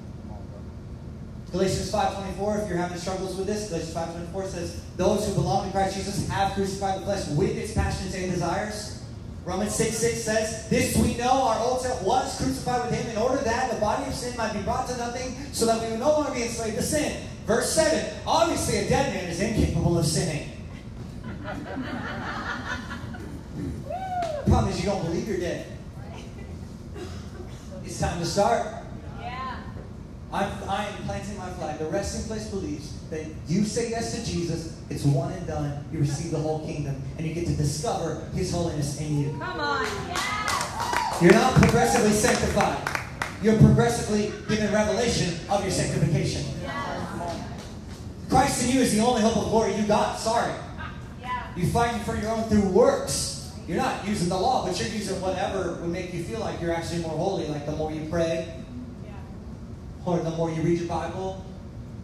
Galatians 1.52 1.90
5.24, 1.90 2.62
if 2.62 2.68
you're 2.68 2.78
having 2.78 2.98
struggles 2.98 3.36
with 3.36 3.46
this, 3.46 3.68
Galatians 3.68 3.94
5.24 3.94 4.46
says, 4.46 4.82
Those 4.96 5.26
who 5.26 5.34
belong 5.34 5.66
to 5.66 5.72
Christ 5.72 5.96
Jesus 5.96 6.28
have 6.28 6.52
crucified 6.52 7.00
the 7.00 7.06
flesh 7.06 7.26
with 7.28 7.56
its 7.56 7.74
passions 7.74 8.14
and 8.14 8.30
desires. 8.30 9.02
Romans 9.44 9.74
6 9.74 9.96
6 9.96 10.22
says, 10.22 10.68
This 10.68 10.96
we 10.96 11.16
know 11.16 11.30
our 11.30 11.58
old 11.60 11.80
self 11.80 12.02
was 12.04 12.36
crucified 12.36 12.88
with 12.88 13.00
him 13.00 13.10
in 13.10 13.16
order 13.16 13.42
that 13.42 13.72
the 13.72 13.80
body 13.80 14.06
of 14.06 14.14
sin 14.14 14.36
might 14.36 14.52
be 14.52 14.62
brought 14.62 14.86
to 14.88 14.96
nothing, 14.96 15.34
so 15.52 15.66
that 15.66 15.82
we 15.82 15.90
would 15.90 15.98
no 15.98 16.10
longer 16.10 16.32
be 16.32 16.42
enslaved 16.42 16.76
to 16.76 16.82
sin. 16.82 17.20
Verse 17.46 17.72
7 17.72 18.18
Obviously, 18.26 18.78
a 18.78 18.88
dead 18.88 19.14
man 19.14 19.28
is 19.28 19.40
incapable 19.40 19.98
of 19.98 20.06
sinning. 20.06 20.50
Problem 24.46 24.68
is, 24.68 24.78
you 24.78 24.86
don't 24.86 25.02
believe 25.04 25.26
you're 25.26 25.38
dead. 25.38 25.66
It's 28.00 28.08
time 28.08 28.18
to 28.18 28.24
start. 28.24 28.66
Yeah. 29.20 29.60
I'm, 30.32 30.50
I 30.66 30.86
am 30.86 31.02
planting 31.02 31.36
my 31.36 31.50
flag. 31.50 31.78
The 31.78 31.84
resting 31.84 32.26
place 32.26 32.48
believes 32.48 32.98
that 33.10 33.26
you 33.46 33.62
say 33.66 33.90
yes 33.90 34.18
to 34.18 34.24
Jesus, 34.24 34.74
it's 34.88 35.04
one 35.04 35.30
and 35.34 35.46
done. 35.46 35.84
You 35.92 35.98
receive 35.98 36.30
the 36.30 36.38
whole 36.38 36.64
kingdom, 36.64 36.96
and 37.18 37.26
you 37.26 37.34
get 37.34 37.44
to 37.48 37.52
discover 37.52 38.26
His 38.34 38.52
holiness 38.52 38.98
in 39.02 39.20
you. 39.20 39.38
Come 39.38 39.60
on. 39.60 39.84
You're 41.20 41.34
not 41.34 41.52
progressively 41.56 42.12
sanctified. 42.12 42.78
You're 43.42 43.58
progressively 43.58 44.32
given 44.48 44.72
revelation 44.72 45.38
of 45.50 45.62
your 45.62 45.70
sanctification. 45.70 46.46
Christ 48.30 48.64
in 48.64 48.76
you 48.76 48.80
is 48.80 48.94
the 48.94 49.00
only 49.00 49.20
hope 49.20 49.36
of 49.36 49.50
glory 49.50 49.74
you 49.74 49.82
got. 49.82 50.18
Sorry. 50.18 50.54
Yeah. 51.20 51.54
You 51.54 51.66
fighting 51.66 52.00
for 52.00 52.16
your 52.16 52.30
own 52.30 52.44
through 52.44 52.66
works. 52.70 53.29
You're 53.70 53.78
not 53.78 54.04
using 54.04 54.28
the 54.28 54.37
law, 54.37 54.66
but 54.66 54.76
you're 54.80 54.88
using 54.88 55.20
whatever 55.20 55.74
would 55.74 55.90
make 55.90 56.12
you 56.12 56.24
feel 56.24 56.40
like 56.40 56.61
you're 56.61 56.74
actually 56.74 57.02
more 57.02 57.16
holy. 57.16 57.46
Like 57.46 57.66
the 57.66 57.72
more 57.72 57.92
you 57.92 58.04
pray, 58.11 58.52
or 60.04 60.18
the 60.18 60.30
more 60.30 60.50
you 60.50 60.61
read 60.62 60.80
your 60.80 60.88
Bible, 60.88 61.44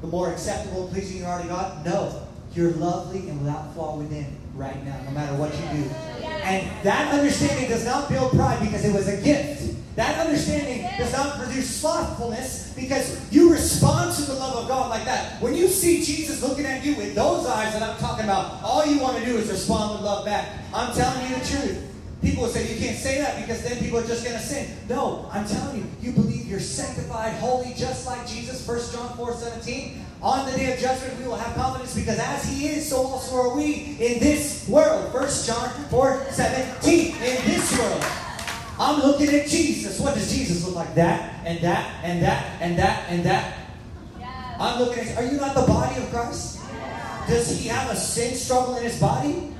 the 0.00 0.07
more 0.07 0.31
acceptable 0.31 0.85
and 0.85 0.92
pleasing 0.92 1.18
you 1.18 1.24
are 1.24 1.42
to 1.42 1.48
God. 1.48 1.85
No, 1.85 2.22
you're 2.55 2.70
lovely 2.70 3.29
and 3.29 3.40
without 3.40 3.74
flaw 3.74 3.96
within 3.96 4.26
right 4.55 4.81
now, 4.85 4.96
no 5.07 5.11
matter 5.11 5.35
what 5.35 5.52
you 5.55 5.83
do. 5.83 5.90
And 6.24 6.70
that 6.85 7.12
understanding 7.12 7.68
does 7.68 7.85
not 7.85 8.09
build 8.09 8.31
pride 8.31 8.61
because 8.61 8.85
it 8.85 8.94
was 8.94 9.09
a 9.09 9.20
gift. 9.20 9.75
That 9.96 10.26
understanding 10.26 10.87
does 10.98 11.11
not 11.12 11.38
produce 11.38 11.80
slothfulness 11.80 12.74
because 12.76 13.32
you 13.32 13.50
respond 13.50 14.14
to 14.16 14.22
the 14.22 14.35
love 14.35 14.56
of 14.56 14.68
God 14.68 14.90
like 14.90 15.06
that. 15.06 15.40
When 15.40 15.54
you 15.54 15.68
see 15.68 16.04
Jesus 16.04 16.42
looking 16.42 16.66
at 16.66 16.85
you 16.85 16.94
with 16.96 17.14
those 17.14 17.46
eyes 17.46 17.72
that 17.72 17.82
I'm 17.82 17.96
talking 17.96 18.24
about, 18.24 18.62
all 18.62 18.85
you 18.85 19.00
want 19.00 19.16
to 19.16 19.24
do 19.24 19.38
is 19.38 19.48
respond 19.50 19.94
with 19.94 20.02
love 20.02 20.26
back. 20.26 20.50
I'm 20.74 20.94
telling 20.94 21.30
you 21.30 21.38
the 21.38 21.46
truth. 21.46 21.82
People 22.20 22.42
will 22.42 22.50
say 22.50 22.70
you 22.70 22.78
can't 22.78 22.98
say 22.98 23.20
that 23.22 23.40
because 23.40 23.62
then 23.62 23.78
people 23.78 23.98
are 23.98 24.06
just 24.06 24.22
going 24.22 24.37
to 24.37 24.42
sin. 24.42 24.68
No, 24.87 25.30
I'm 25.32 25.46
telling 25.46 25.78
you, 25.78 25.87
you 26.02 26.12
believe 26.12 26.46
you're 26.46 26.61
sanctified, 26.61 27.32
holy, 27.35 27.72
just 27.74 28.06
like 28.06 28.26
Jesus. 28.26 28.66
1 28.66 28.78
John 28.92 29.16
4 29.16 29.35
17. 29.35 30.04
On 30.20 30.50
the 30.50 30.56
day 30.59 30.74
of 30.74 30.78
judgment, 30.78 31.18
we 31.20 31.26
will 31.26 31.37
have 31.37 31.54
confidence 31.54 31.94
because 31.94 32.18
as 32.18 32.44
he 32.44 32.68
is, 32.68 32.88
so 32.88 32.98
also 32.98 33.37
are 33.37 33.56
we 33.56 33.96
in 33.98 34.18
this 34.18 34.68
world. 34.68 35.12
1 35.14 35.28
John 35.46 35.70
4 35.88 36.26
17. 36.30 37.14
In 37.14 37.18
this 37.20 37.78
world. 37.78 38.25
I'm 38.78 39.00
looking 39.00 39.28
at 39.28 39.46
Jesus. 39.48 39.98
What 40.00 40.14
does 40.14 40.30
Jesus 40.32 40.64
look 40.64 40.74
like? 40.74 40.94
That 40.94 41.40
and 41.44 41.58
that 41.60 42.04
and 42.04 42.22
that 42.22 42.60
and 42.60 42.78
that 42.78 43.08
and 43.08 43.24
that. 43.24 43.58
I'm 44.58 44.80
looking 44.80 45.08
at. 45.08 45.16
Are 45.18 45.24
you 45.24 45.38
not 45.38 45.54
the 45.54 45.62
body 45.62 46.00
of 46.00 46.10
Christ? 46.10 46.60
Does 47.28 47.58
he 47.58 47.68
have 47.68 47.90
a 47.90 47.96
sin 47.96 48.34
struggle 48.34 48.76
in 48.76 48.84
his 48.84 49.00
body? 49.00 49.54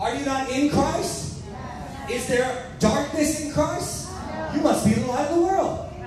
Are 0.00 0.14
you 0.14 0.24
not 0.24 0.50
in 0.50 0.70
Christ? 0.70 1.42
Is 2.10 2.26
there 2.28 2.72
darkness 2.78 3.40
in 3.40 3.52
Christ? 3.52 4.10
You 4.54 4.60
must 4.60 4.84
be 4.84 4.92
the 4.94 5.06
light 5.06 5.28
of 5.28 5.36
the 5.36 5.42
world. 5.42 5.90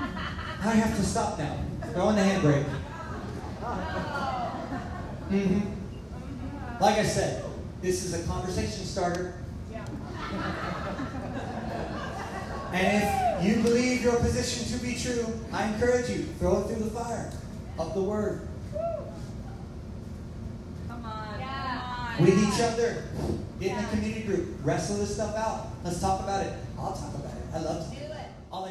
I 0.00 0.72
have 0.74 0.96
to 0.96 1.02
stop 1.02 1.38
now. 1.38 1.56
Throw 1.92 2.06
on 2.08 2.16
the 2.16 2.22
handbrake. 2.22 2.64
hmm 5.28 5.60
Like 6.80 6.98
I 6.98 7.04
said, 7.04 7.44
this 7.82 8.04
is 8.04 8.14
a 8.14 8.26
conversation 8.26 8.84
starter. 8.84 9.34
Yeah. 9.70 10.76
And 12.72 13.44
if 13.44 13.56
you 13.56 13.62
believe 13.62 14.02
your 14.02 14.16
position 14.16 14.78
to 14.78 14.84
be 14.84 14.94
true, 14.94 15.26
I 15.52 15.66
encourage 15.72 16.08
you, 16.10 16.24
throw 16.38 16.60
it 16.60 16.68
through 16.68 16.84
the 16.84 16.90
fire 16.90 17.32
of 17.78 17.94
the 17.94 18.02
word 18.02 18.48
Come 20.88 21.04
on. 21.04 21.40
Yeah. 21.40 22.20
With 22.20 22.38
each 22.38 22.60
other. 22.60 23.04
Get 23.60 23.78
in 23.78 23.84
a 23.84 23.88
community 23.88 24.22
group, 24.22 24.56
wrestle 24.62 24.96
this 24.96 25.14
stuff 25.14 25.36
out. 25.36 25.68
Let's 25.84 26.00
talk 26.00 26.20
about 26.20 26.46
it. 26.46 26.54
I'll 26.78 26.92
talk 26.92 27.14
about 27.14 27.34
it. 27.34 27.42
I 27.52 27.58
love 27.58 27.90
to. 27.90 27.94
Do 27.94 28.04
it. 28.06 28.26
All 28.50 28.64
I 28.64 28.68